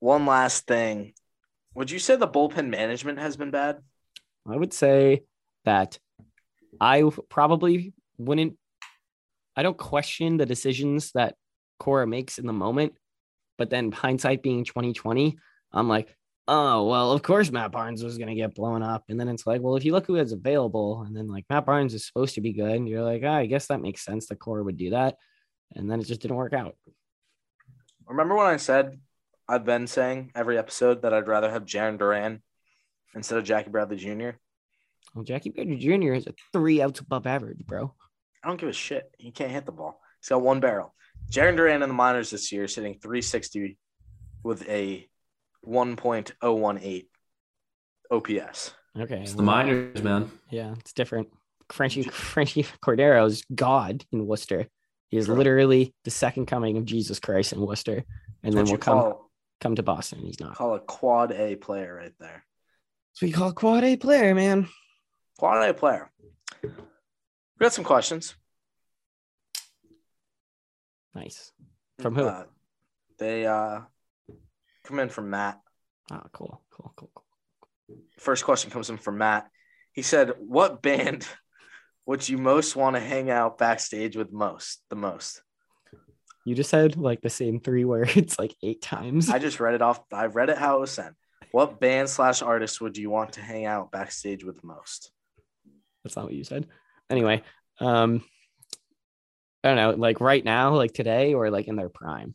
[0.00, 1.12] one last thing.
[1.74, 3.78] Would you say the bullpen management has been bad?
[4.46, 5.22] I would say
[5.64, 5.98] that
[6.80, 8.56] I probably wouldn't.
[9.58, 11.34] I don't question the decisions that
[11.80, 12.94] Cora makes in the moment,
[13.56, 15.36] but then hindsight being twenty twenty,
[15.72, 16.14] I'm like,
[16.46, 19.60] oh well, of course Matt Barnes was gonna get blown up, and then it's like,
[19.60, 22.40] well, if you look who is available, and then like Matt Barnes is supposed to
[22.40, 24.90] be good, and you're like, ah, I guess that makes sense that Cora would do
[24.90, 25.16] that,
[25.74, 26.76] and then it just didn't work out.
[28.06, 29.00] Remember when I said
[29.48, 32.42] I've been saying every episode that I'd rather have Jarren Duran
[33.12, 34.38] instead of Jackie Bradley Jr.
[35.16, 36.12] Well, Jackie Bradley Jr.
[36.12, 37.92] is a three outs above average, bro.
[38.48, 39.14] I don't give a shit.
[39.18, 40.00] He can't hit the ball.
[40.22, 40.94] He's got one barrel.
[41.30, 43.76] Jarren Duran in the minors this year is hitting 360
[44.42, 45.06] with a
[45.66, 47.04] 1.018
[48.10, 48.72] OPS.
[48.98, 50.30] Okay, It's the minors, man.
[50.48, 51.28] Yeah, it's different.
[51.68, 54.66] Franchy Franchy Cordero's God in Worcester.
[55.10, 55.34] He is True.
[55.34, 58.02] literally the second coming of Jesus Christ in Worcester,
[58.42, 59.30] and then That's what we'll come call,
[59.60, 60.20] come to Boston.
[60.20, 60.54] He's not.
[60.54, 62.46] call a quad A player right there.
[63.12, 64.70] So we call a quad A player, man.
[65.36, 66.10] Quad A player.
[67.58, 68.34] We got some questions.
[71.14, 71.52] Nice.
[71.98, 72.26] From who?
[72.26, 72.44] Uh,
[73.18, 73.80] they uh,
[74.84, 75.60] come in from Matt.
[76.12, 77.24] Oh, cool, cool, cool, cool.
[78.18, 79.48] First question comes in from Matt.
[79.92, 81.26] He said, "What band
[82.06, 84.80] would you most want to hang out backstage with most?
[84.90, 85.42] The most?"
[86.44, 89.28] You just said like the same three words like eight times.
[89.30, 90.00] I just read it off.
[90.12, 91.16] I read it how it was sent.
[91.50, 95.10] What band slash artist would you want to hang out backstage with most?
[96.04, 96.68] That's not what you said.
[97.10, 97.42] Anyway,
[97.80, 98.22] um,
[99.64, 102.34] I don't know, like right now, like today, or like in their prime.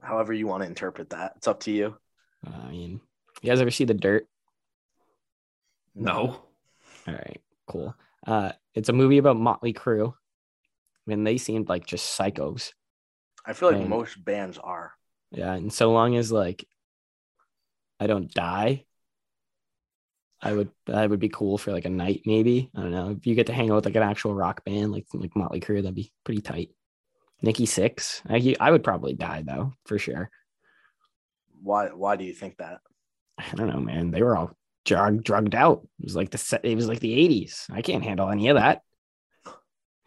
[0.00, 1.96] However you want to interpret that, it's up to you.
[2.44, 3.00] I mean,
[3.40, 4.26] you guys ever see the Dirt?
[5.94, 6.42] No.
[7.06, 7.94] All right, cool.
[8.26, 10.12] Uh, it's a movie about Motley Crue.
[10.12, 12.72] I mean, they seemed like just psychos.
[13.44, 13.88] I feel like Man.
[13.88, 14.92] most bands are.
[15.30, 16.64] Yeah, and so long as like
[17.98, 18.84] I don't die,
[20.42, 22.70] I would I would be cool for like a night maybe.
[22.76, 23.10] I don't know.
[23.10, 25.60] If you get to hang out with like an actual rock band like like Motley
[25.60, 26.70] Crue, that'd be pretty tight.
[27.42, 30.30] Nikki Sixx, I I would probably die though for sure.
[31.62, 31.88] Why?
[31.88, 32.80] Why do you think that?
[33.38, 34.10] I don't know, man.
[34.10, 35.86] They were all drug drugged out.
[36.00, 37.66] It was like the it was like the eighties.
[37.70, 38.82] I can't handle any of that.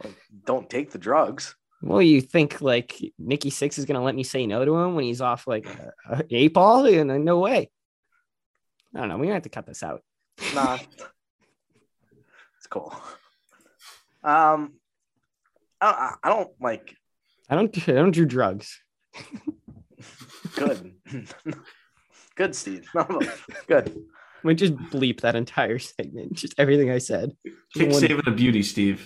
[0.04, 0.16] Like,
[0.46, 1.56] don't take the drugs.
[1.82, 5.06] Well, you think like Nikki Sixx is gonna let me say no to him when
[5.06, 6.86] he's off like a, a eight ball?
[6.86, 7.70] And no way.
[8.94, 9.18] I don't know.
[9.18, 10.02] We might have to cut this out.
[10.54, 10.78] Nah,
[12.58, 12.94] it's cool.
[14.24, 14.74] Um,
[15.82, 16.96] I don't, I don't like
[17.50, 17.76] I don't.
[17.90, 18.80] I don't do drugs.
[20.56, 20.94] good.
[22.36, 22.88] good, Steve.
[23.68, 23.96] good.
[24.44, 26.34] We just bleep that entire segment.
[26.34, 27.32] Just everything I said.
[27.74, 29.04] Kick One- saving the beauty, Steve.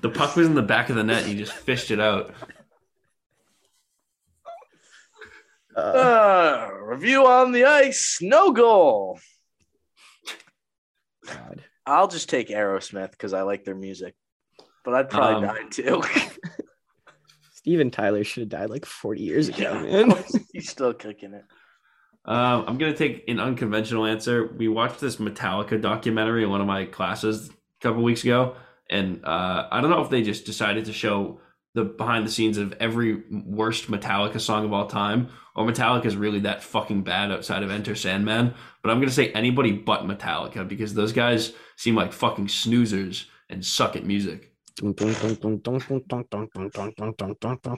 [0.00, 1.22] The puck was in the back of the net.
[1.22, 2.32] And he just fished it out.
[5.78, 8.18] Uh, Uh, review on the ice.
[8.20, 9.18] No goal.
[11.26, 11.62] God.
[11.86, 14.14] I'll just take Aerosmith because I like their music,
[14.84, 16.02] but I'd probably Um, die too.
[17.52, 20.14] Steven Tyler should have died like 40 years ago, man.
[20.52, 21.44] He's still kicking it.
[22.24, 24.46] Um, I'm gonna take an unconventional answer.
[24.56, 27.52] We watched this Metallica documentary in one of my classes a
[27.82, 28.54] couple weeks ago,
[28.90, 31.40] and uh, I don't know if they just decided to show
[31.74, 36.16] the behind the scenes of every worst Metallica song of all time, or Metallica is
[36.16, 38.54] really that fucking bad outside of Enter Sandman.
[38.82, 43.64] But I'm gonna say anybody but Metallica because those guys seem like fucking snoozers and
[43.64, 44.52] suck at music.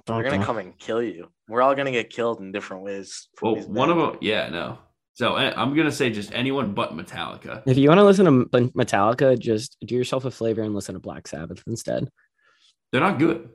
[0.06, 1.28] They're gonna come and kill you.
[1.48, 3.28] We're all gonna get killed in different ways.
[3.40, 4.78] Well, these one of them, yeah, no.
[5.14, 7.62] So eh, I'm gonna say just anyone but Metallica.
[7.66, 11.00] If you want to listen to Metallica, just do yourself a flavor and listen to
[11.00, 12.08] Black Sabbath instead.
[12.92, 13.48] They're not good.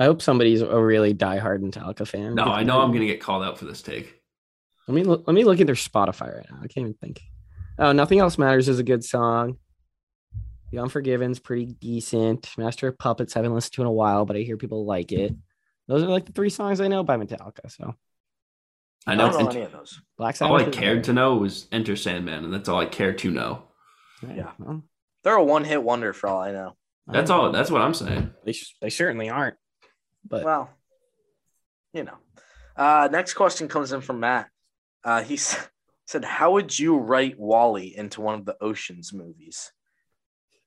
[0.00, 2.34] I hope somebody's a really diehard Metallica fan.
[2.34, 4.20] No, I know I'm gonna get called out for this take.
[4.88, 6.58] Let me look, let me look at their Spotify right now.
[6.62, 7.20] I can't even think.
[7.78, 9.56] Oh, nothing else matters is a good song.
[10.72, 12.50] The Unforgiven's pretty decent.
[12.58, 15.32] Master of Puppets haven't listened to in a while, but I hear people like it.
[15.86, 17.70] Those are like the three songs I know by Metallica.
[17.70, 17.94] So
[19.06, 19.30] I I know.
[19.30, 20.00] don't know Ent- any of those.
[20.18, 20.50] Black Sabbath.
[20.50, 21.02] all I cared better.
[21.02, 23.62] to know was Enter Sandman, and that's all I care to know.
[24.26, 24.50] Yeah.
[24.58, 24.82] well,
[25.22, 26.76] They're a one-hit wonder for all I know.
[27.06, 27.52] That's all.
[27.52, 28.30] That's what I'm saying.
[28.44, 29.56] They, they certainly aren't.
[30.28, 30.70] But Well,
[31.92, 32.16] you know.
[32.76, 34.48] Uh, next question comes in from Matt.
[35.04, 35.68] Uh, he s-
[36.06, 39.70] said, "How would you write Wally into one of the Ocean's movies?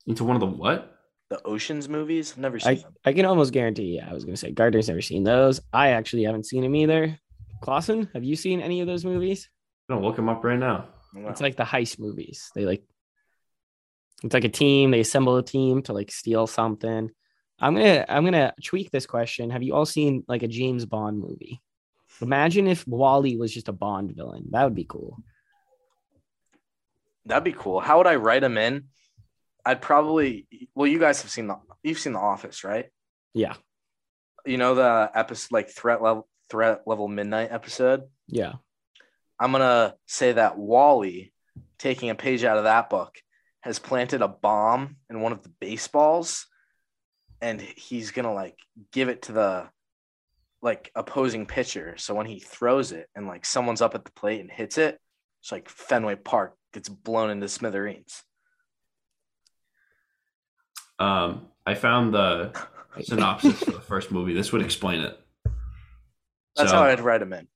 [0.06, 0.94] Into one of the what?
[1.30, 2.32] The Ocean's movies?
[2.34, 2.94] I've never seen I, them.
[3.04, 3.96] I can almost guarantee.
[3.98, 5.60] Yeah, I was gonna say Gardner's never seen those.
[5.74, 7.20] I actually haven't seen them either.
[7.62, 9.50] Clausen, have you seen any of those movies?
[9.90, 10.90] I'm gonna look him up right now.
[11.16, 12.52] It's like the heist movies.
[12.54, 12.84] They like
[14.24, 14.92] it's like a team.
[14.92, 17.10] They assemble a team to like steal something.
[17.60, 19.50] I'm gonna I'm gonna tweak this question.
[19.50, 21.62] Have you all seen like a James Bond movie?
[22.22, 24.48] Imagine if Wally was just a Bond villain.
[24.52, 25.18] That would be cool.
[27.26, 27.80] That'd be cool.
[27.80, 28.86] How would I write him in?
[29.66, 30.48] I'd probably.
[30.74, 31.58] Well, you guys have seen the.
[31.84, 32.90] You've seen The Office, right?
[33.34, 33.54] Yeah.
[34.46, 38.04] You know the episode like threat level threat level midnight episode.
[38.28, 38.54] Yeah.
[39.40, 41.34] I'm gonna say that Wally,
[41.78, 43.18] taking a page out of that book,
[43.62, 46.46] has planted a bomb in one of the baseballs,
[47.42, 48.58] and he's gonna like
[48.92, 49.70] give it to the
[50.62, 51.96] like opposing pitcher.
[51.98, 55.00] So when he throws it and like someone's up at the plate and hits it,
[55.42, 58.24] it's like Fenway Park gets blown into smithereens.
[61.00, 62.60] Um, I found the
[63.02, 64.34] synopsis for the first movie.
[64.34, 65.20] This would explain it.
[66.56, 67.48] That's So- how I'd write him in.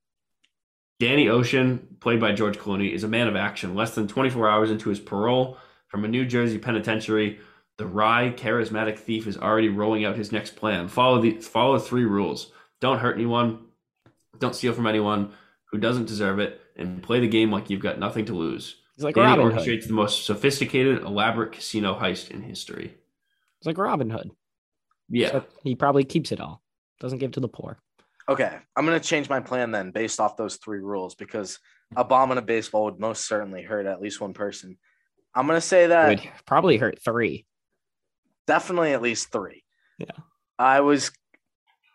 [1.00, 3.74] Danny Ocean, played by George Clooney, is a man of action.
[3.74, 5.58] Less than 24 hours into his parole
[5.92, 7.38] from a New Jersey penitentiary,
[7.76, 10.88] the wry, charismatic thief is already rolling out his next plan.
[10.88, 13.66] Follow the follow three rules: don't hurt anyone,
[14.38, 15.32] don't steal from anyone
[15.66, 18.76] who doesn't deserve it, and play the game like you've got nothing to lose.
[18.96, 19.66] He's like Danny Robin Hood.
[19.66, 22.94] orchestrates the most sophisticated, elaborate casino heist in history.
[23.60, 24.30] It's like Robin Hood.
[25.10, 26.62] Yeah, So he probably keeps it all.
[27.00, 27.78] Doesn't give to the poor.
[28.28, 31.58] Okay, I'm gonna change my plan then based off those three rules because
[31.96, 34.78] a bomb in a baseball would most certainly hurt at least one person.
[35.34, 37.46] I'm gonna say that Would probably hurt three.
[38.46, 39.64] definitely at least three.
[39.98, 40.06] Yeah.
[40.58, 41.10] I was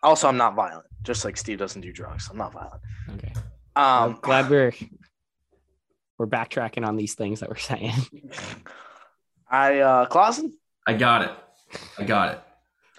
[0.02, 2.28] also I'm not violent, just like Steve doesn't do drugs.
[2.30, 2.80] I'm not violent.
[3.14, 3.32] Okay.
[3.76, 4.72] Um I'm glad we're
[6.18, 7.92] we're backtracking on these things that we're saying.
[9.50, 10.52] I uh Clausen,
[10.86, 11.30] I got it.
[11.98, 12.40] I got it.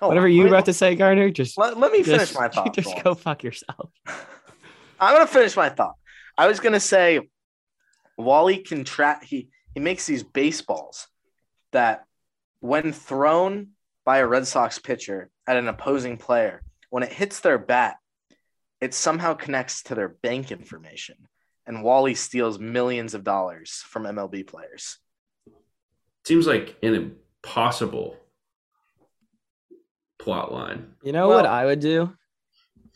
[0.01, 2.47] oh, Whatever you wait, about to say, Garner, just let, let me finish just, my
[2.53, 2.73] thought.
[2.73, 3.91] just go fuck yourself.
[4.99, 5.95] I'm gonna finish my thought.
[6.37, 7.19] I was gonna say
[8.17, 9.49] Wally can track he
[9.79, 11.07] he makes these baseballs
[11.71, 12.03] that
[12.59, 13.69] when thrown
[14.03, 17.95] by a Red Sox pitcher at an opposing player, when it hits their bat,
[18.81, 21.15] it somehow connects to their bank information.
[21.65, 24.97] And Wally steals millions of dollars from MLB players.
[26.25, 28.17] Seems like an impossible
[30.17, 30.93] plot line.
[31.03, 32.13] You know what I would do?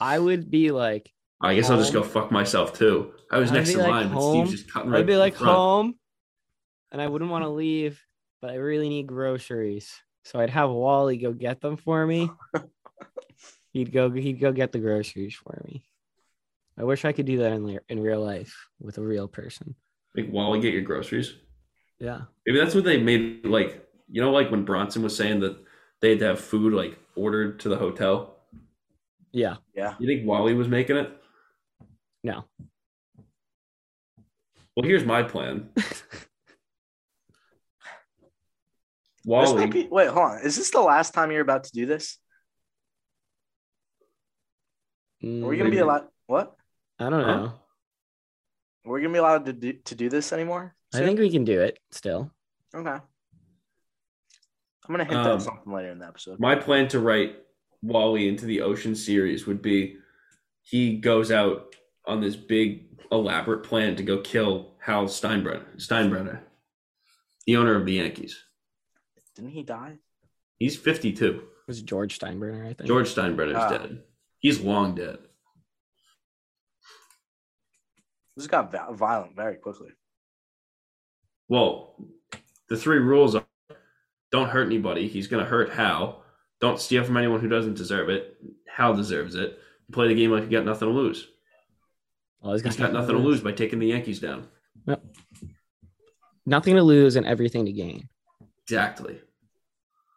[0.01, 1.09] I would be like,
[1.39, 3.13] I guess I'll just go fuck myself too.
[3.31, 4.47] I was I'd next in like line, but home.
[4.47, 5.55] Steve's just cutting right I'd be like front.
[5.55, 5.95] home,
[6.93, 8.01] and I wouldn't want to leave,
[8.41, 9.91] but I really need groceries,
[10.23, 12.29] so I'd have Wally go get them for me.
[13.73, 15.83] he'd go, he'd go get the groceries for me.
[16.77, 19.75] I wish I could do that in le- in real life with a real person.
[20.15, 21.33] Like Wally, get your groceries.
[21.99, 23.45] Yeah, Maybe that's what they made.
[23.45, 25.57] Like you know, like when Bronson was saying that
[26.01, 28.37] they had to have food like ordered to the hotel.
[29.31, 29.95] yeah, Yeah.
[29.99, 31.09] You think Wally was making it?
[32.23, 32.43] no,
[34.75, 35.69] Well, here's my plan.
[39.25, 40.39] This Wally, might be, wait, hold on.
[40.43, 42.17] Is this the last time you're about to do this?
[45.23, 46.57] Are we gonna be allowed what?
[46.99, 47.35] Mm, I don't Huh?
[47.37, 47.59] know.
[48.85, 50.75] Are we gonna be allowed to do to do this anymore?
[50.93, 52.31] I think we can do it still.
[52.75, 52.89] Okay.
[52.89, 53.01] I'm
[54.89, 56.39] gonna hint Um, at something later in the episode.
[56.41, 57.37] my plan to write
[57.81, 59.97] Wally into the Ocean series would be
[60.61, 61.73] he goes out
[62.05, 66.41] on this big elaborate plan to go kill Hal Steinbrenner, Steinbrenner,
[67.45, 68.43] the owner of the Yankees.
[69.35, 69.97] Didn't he die?
[70.57, 71.25] He's 52.
[71.25, 72.87] It was George Steinbrenner, I think.
[72.87, 73.69] George Steinbrenner's Ah.
[73.69, 74.03] dead.
[74.39, 75.19] He's long dead.
[78.35, 79.91] This got violent very quickly.
[81.47, 81.95] Well,
[82.69, 83.45] the three rules are
[84.31, 85.07] don't hurt anybody.
[85.07, 86.23] He's going to hurt Hal.
[86.59, 88.35] Don't steal from anyone who doesn't deserve it.
[88.67, 89.59] Hal deserves it.
[89.91, 91.27] Play the game like you got nothing to lose.
[92.41, 94.47] Well, he's He's got nothing to lose by taking the Yankees down.
[96.47, 98.09] Nothing to lose and everything to gain.
[98.67, 99.19] Exactly.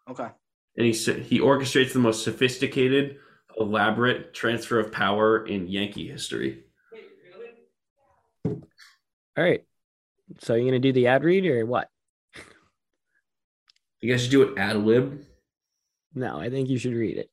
[0.09, 0.29] Okay.
[0.77, 3.19] And he s- he orchestrates the most sophisticated,
[3.59, 6.65] elaborate transfer of power in Yankee history.
[8.45, 8.55] All
[9.45, 9.65] right.
[10.41, 11.91] So you're gonna do the ad read or what?
[14.01, 15.25] You guys should do it ad lib.
[16.15, 17.31] No, I think you should read it.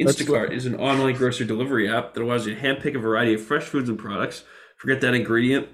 [0.00, 3.40] Instacart is an online grocery delivery app that allows you to handpick a variety of
[3.42, 4.44] fresh foods and products.
[4.76, 5.68] Forget that ingredient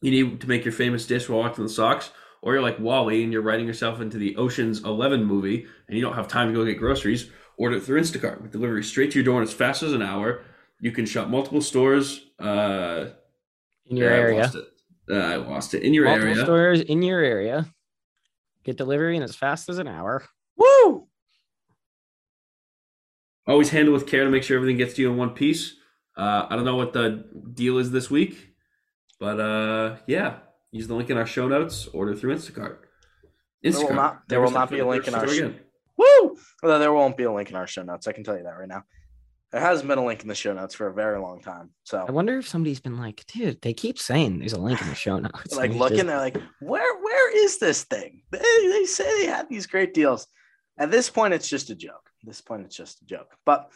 [0.00, 2.10] you need to make your famous dish while watching the Sox,
[2.42, 6.02] or you're like Wally and you're writing yourself into the Ocean's Eleven movie and you
[6.02, 7.30] don't have time to go get groceries.
[7.56, 10.02] Order it through Instacart with delivery straight to your door in as fast as an
[10.02, 10.42] hour.
[10.80, 12.26] You can shop multiple stores.
[12.38, 13.06] Uh,
[13.86, 14.40] In your yeah, I area.
[14.42, 14.64] lost it.
[15.10, 16.44] Uh, I lost it in your Multiple area.
[16.44, 17.66] stores in your area.
[18.62, 20.22] Get delivery in as fast as an hour.
[20.56, 21.08] Woo!
[23.46, 25.74] Always handle with care to make sure everything gets to you in one piece.
[26.16, 27.24] Uh, I don't know what the
[27.54, 28.47] deal is this week,
[29.18, 30.36] but uh, yeah,
[30.72, 31.86] use the link in our show notes.
[31.88, 32.78] Order through Instacart.
[33.64, 35.62] will not- there will not be a link in our said sh-
[35.96, 36.36] Woo!
[36.62, 38.06] Although there won't be a link in our show notes.
[38.06, 38.84] I can tell you that right now.
[39.50, 41.70] There hasn't been a link in the show notes for a very long time.
[41.84, 44.88] So I wonder if somebody's been like, dude, they keep saying there's a link in
[44.88, 45.56] the show notes.
[45.56, 48.22] like looking, just- they're like, where where is this thing?
[48.30, 50.26] They, they say they have these great deals.
[50.78, 52.10] At this point, it's just a joke.
[52.22, 53.32] At this point, it's just a joke.
[53.44, 53.70] But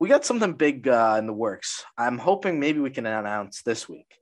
[0.00, 1.84] we got something big uh, in the works.
[1.96, 4.12] I'm hoping maybe we can announce this week.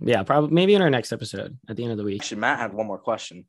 [0.00, 2.22] yeah, probably maybe in our next episode at the end of the week.
[2.22, 3.44] Actually, Matt had one more question.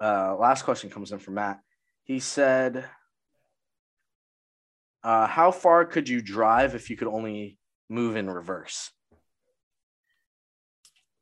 [0.00, 1.60] Uh, last question comes in from Matt.
[2.04, 2.84] He said,
[5.04, 8.90] uh, "How far could you drive if you could only move in reverse?"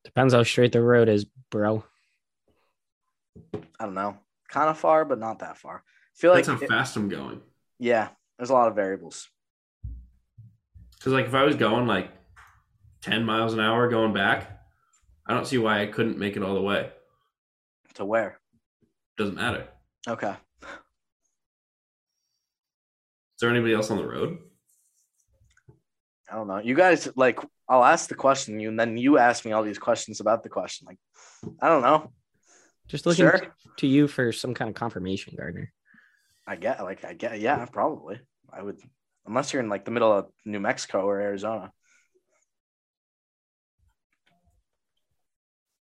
[0.04, 1.84] Depends how straight the road is, bro.
[3.80, 4.16] I don't know,
[4.48, 5.78] kind of far, but not that far.
[5.78, 7.40] I feel like, That's how it- fast I'm going.
[7.78, 8.08] Yeah,
[8.38, 9.28] there's a lot of variables.
[10.98, 12.10] Because like if I was going like
[13.02, 14.60] ten miles an hour going back,
[15.26, 16.90] I don't see why I couldn't make it all the way.
[17.94, 18.38] To where?
[19.16, 19.66] Doesn't matter.
[20.08, 20.34] Okay.
[20.62, 20.68] Is
[23.40, 24.38] there anybody else on the road?
[26.30, 26.58] I don't know.
[26.58, 29.78] You guys like I'll ask the question you and then you ask me all these
[29.78, 30.86] questions about the question.
[30.86, 30.98] Like
[31.60, 32.12] I don't know.
[32.88, 33.54] Just looking Sure.
[33.78, 35.72] to you for some kind of confirmation, Gardner.
[36.46, 38.20] I get like I get yeah, probably.
[38.52, 38.80] I would
[39.26, 41.72] unless you're in like the middle of New Mexico or Arizona.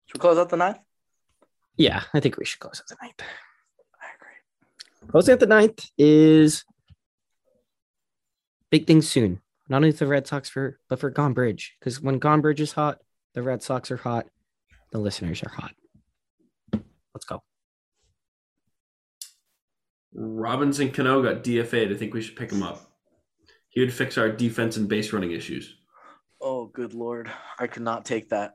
[0.06, 0.78] Should we close out the ninth?
[1.76, 3.20] Yeah, I think we should close out the ninth.
[4.00, 5.10] I agree.
[5.10, 6.64] Closing at the ninth is
[8.70, 9.40] big things soon.
[9.68, 11.76] Not only the Red Sox for but for Gone Bridge.
[11.78, 13.00] Because when Gone Bridge is hot,
[13.34, 14.26] the Red Sox are hot,
[14.92, 15.72] the listeners are hot.
[17.14, 17.42] Let's go.
[20.14, 21.92] Robinson Cano got DFA'd.
[21.92, 22.90] I think we should pick him up.
[23.68, 25.76] He would fix our defense and base running issues.
[26.40, 27.30] Oh good lord.
[27.58, 28.54] I could not take that.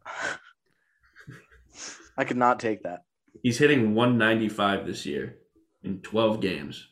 [2.17, 3.01] I could not take that.
[3.43, 5.37] He's hitting 195 this year
[5.83, 6.87] in 12 games.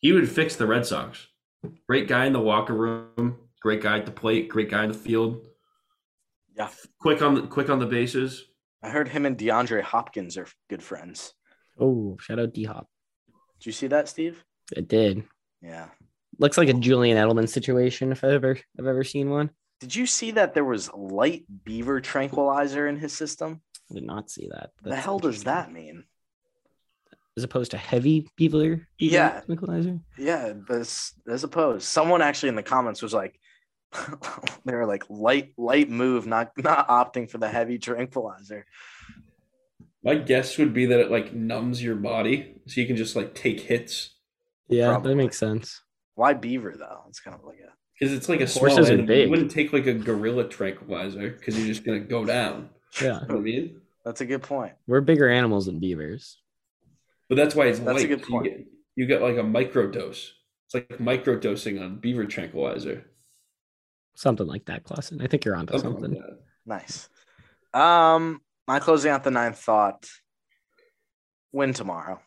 [0.00, 1.26] He would fix the Red Sox.
[1.88, 4.98] Great guy in the locker room, great guy at the plate, great guy in the
[4.98, 5.46] field.
[6.56, 6.68] Yeah.
[7.00, 8.44] Quick on the quick on the bases.
[8.82, 11.34] I heard him and DeAndre Hopkins are good friends.
[11.80, 12.88] Oh, shout out D Hop.
[13.62, 14.42] Did you see that, Steve?
[14.76, 15.22] It did.
[15.62, 15.86] Yeah.
[16.40, 19.50] Looks like a Julian Edelman situation if I ever I've ever seen one.
[19.78, 23.60] Did you see that there was light beaver tranquilizer in his system?
[23.88, 24.70] I did not see that.
[24.82, 26.02] the hell does that mean?
[27.36, 29.40] As opposed to heavy beaver, beaver Yeah.
[29.42, 30.00] tranquilizer.
[30.18, 33.38] Yeah, but as, as opposed, someone actually in the comments was like,
[34.64, 38.66] they were like light, light move, not not opting for the heavy tranquilizer.
[40.04, 43.34] My guess would be that it like numbs your body, so you can just like
[43.34, 44.10] take hits
[44.68, 45.10] Yeah, Probably.
[45.12, 45.80] that makes sense.
[46.14, 47.02] Why beaver though?
[47.08, 49.06] It's kind of like a because it's like a small Horses are animal.
[49.06, 49.24] big.
[49.26, 52.70] You wouldn't take like a gorilla tranquilizer because you're just gonna go down.
[53.00, 53.20] Yeah.
[53.22, 53.80] You know what I mean?
[54.04, 54.72] that's a good point.
[54.88, 56.38] We're bigger animals than beavers.
[57.28, 58.08] But that's why it's That's a light.
[58.08, 60.32] good You get, you get like a micro dose.
[60.66, 63.04] It's like micro dosing on beaver tranquilizer.
[64.14, 65.22] Something like that, Clausen.
[65.22, 66.20] I think you're onto Something something.
[66.20, 66.30] like.
[66.66, 67.08] Nice.
[67.72, 70.08] Um, my closing out the ninth thought.
[71.52, 72.20] Win tomorrow.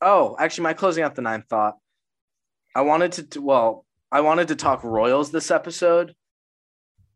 [0.00, 1.76] Oh, actually, my closing out the ninth thought.
[2.74, 6.14] I wanted to, well, I wanted to talk Royals this episode,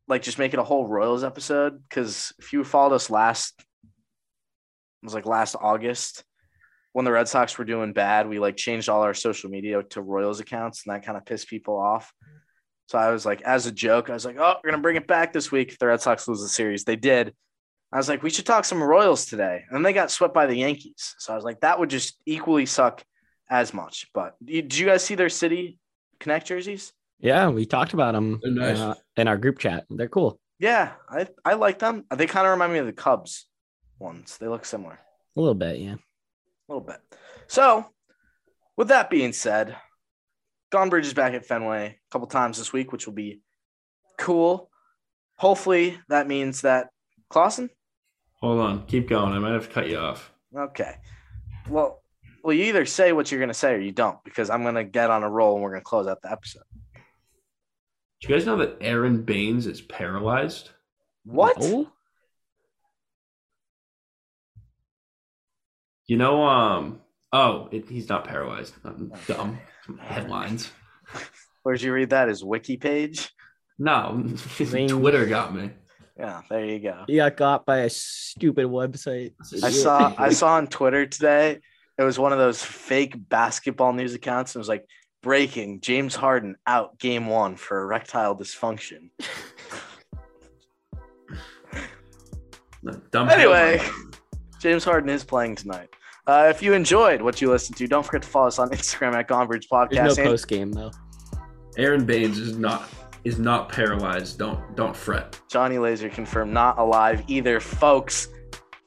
[0.08, 1.82] like just make it a whole Royals episode.
[1.88, 6.24] Because if you followed us last, it was like last August
[6.92, 8.28] when the Red Sox were doing bad.
[8.28, 11.48] We like changed all our social media to Royals accounts, and that kind of pissed
[11.48, 12.12] people off.
[12.88, 15.06] So I was like, as a joke, I was like, oh, we're gonna bring it
[15.06, 16.84] back this week if the Red Sox lose the series.
[16.84, 17.34] They did.
[17.92, 20.56] I was like, we should talk some Royals today, and they got swept by the
[20.56, 21.14] Yankees.
[21.18, 23.02] So I was like, that would just equally suck
[23.48, 24.08] as much.
[24.12, 25.78] But you- did you guys see their City
[26.18, 26.92] Connect jerseys?
[27.20, 28.78] Yeah, we talked about them They're nice.
[28.78, 29.84] uh, in our group chat.
[29.88, 30.38] They're cool.
[30.58, 32.04] Yeah, I I like them.
[32.14, 33.46] They kind of remind me of the Cubs
[33.98, 34.36] ones.
[34.38, 34.98] They look similar.
[35.36, 35.94] A little bit, yeah.
[35.94, 36.96] a little bit.
[37.46, 37.86] So,
[38.76, 39.76] with that being said,
[40.70, 43.40] Gone Bridge is back at Fenway a couple times this week, which will be
[44.18, 44.70] cool.
[45.36, 46.88] Hopefully, that means that
[47.28, 47.70] Clausen.
[48.46, 49.32] Hold on, keep going.
[49.32, 50.32] I might have to cut you off.
[50.56, 50.98] Okay.
[51.68, 52.00] Well,
[52.44, 54.76] well, you either say what you're going to say or you don't, because I'm going
[54.76, 56.62] to get on a roll and we're going to close out the episode.
[58.20, 60.70] Do you guys know that Aron Baynes is paralyzed?
[61.24, 61.60] What?
[61.60, 61.90] No?
[66.06, 67.00] You know, um,
[67.32, 68.74] oh, it, he's not paralyzed.
[68.84, 69.58] I'm dumb.
[69.98, 70.70] Headlines.
[71.64, 72.28] Where'd you read that?
[72.28, 73.28] His wiki page?
[73.76, 74.24] No,
[74.62, 74.86] Zing.
[75.00, 75.72] Twitter got me.
[76.18, 77.04] Yeah, there you go.
[77.08, 79.32] You got got by a stupid website.
[79.62, 81.60] I saw I saw on Twitter today.
[81.98, 84.54] It was one of those fake basketball news accounts.
[84.54, 84.86] and It was like
[85.22, 89.10] breaking James Harden out game one for erectile dysfunction.
[93.10, 93.94] Dumb Anyway, hell.
[94.60, 95.88] James Harden is playing tonight.
[96.26, 99.14] Uh, if you enjoyed what you listened to, don't forget to follow us on Instagram
[99.14, 99.90] at Gonbridge Podcast.
[99.90, 100.90] There's no post game though.
[101.76, 102.88] Aron Baynes is not
[103.26, 104.38] is not paralyzed.
[104.38, 105.40] Don't don't fret.
[105.50, 108.28] Johnny Laser confirmed not alive either, folks.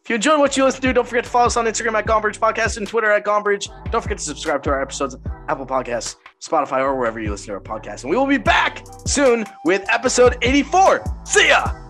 [0.02, 2.06] If you enjoyed what you listened to, don't forget to follow us on Instagram at
[2.06, 3.70] Gombridge Podcast and Twitter at Gombridge.
[3.92, 5.18] Don't forget to subscribe to our episodes
[5.50, 8.04] Apple Podcasts, Spotify, or wherever you listen to our podcast.
[8.04, 11.04] And we will be back soon with episode 84.
[11.26, 11.89] See ya!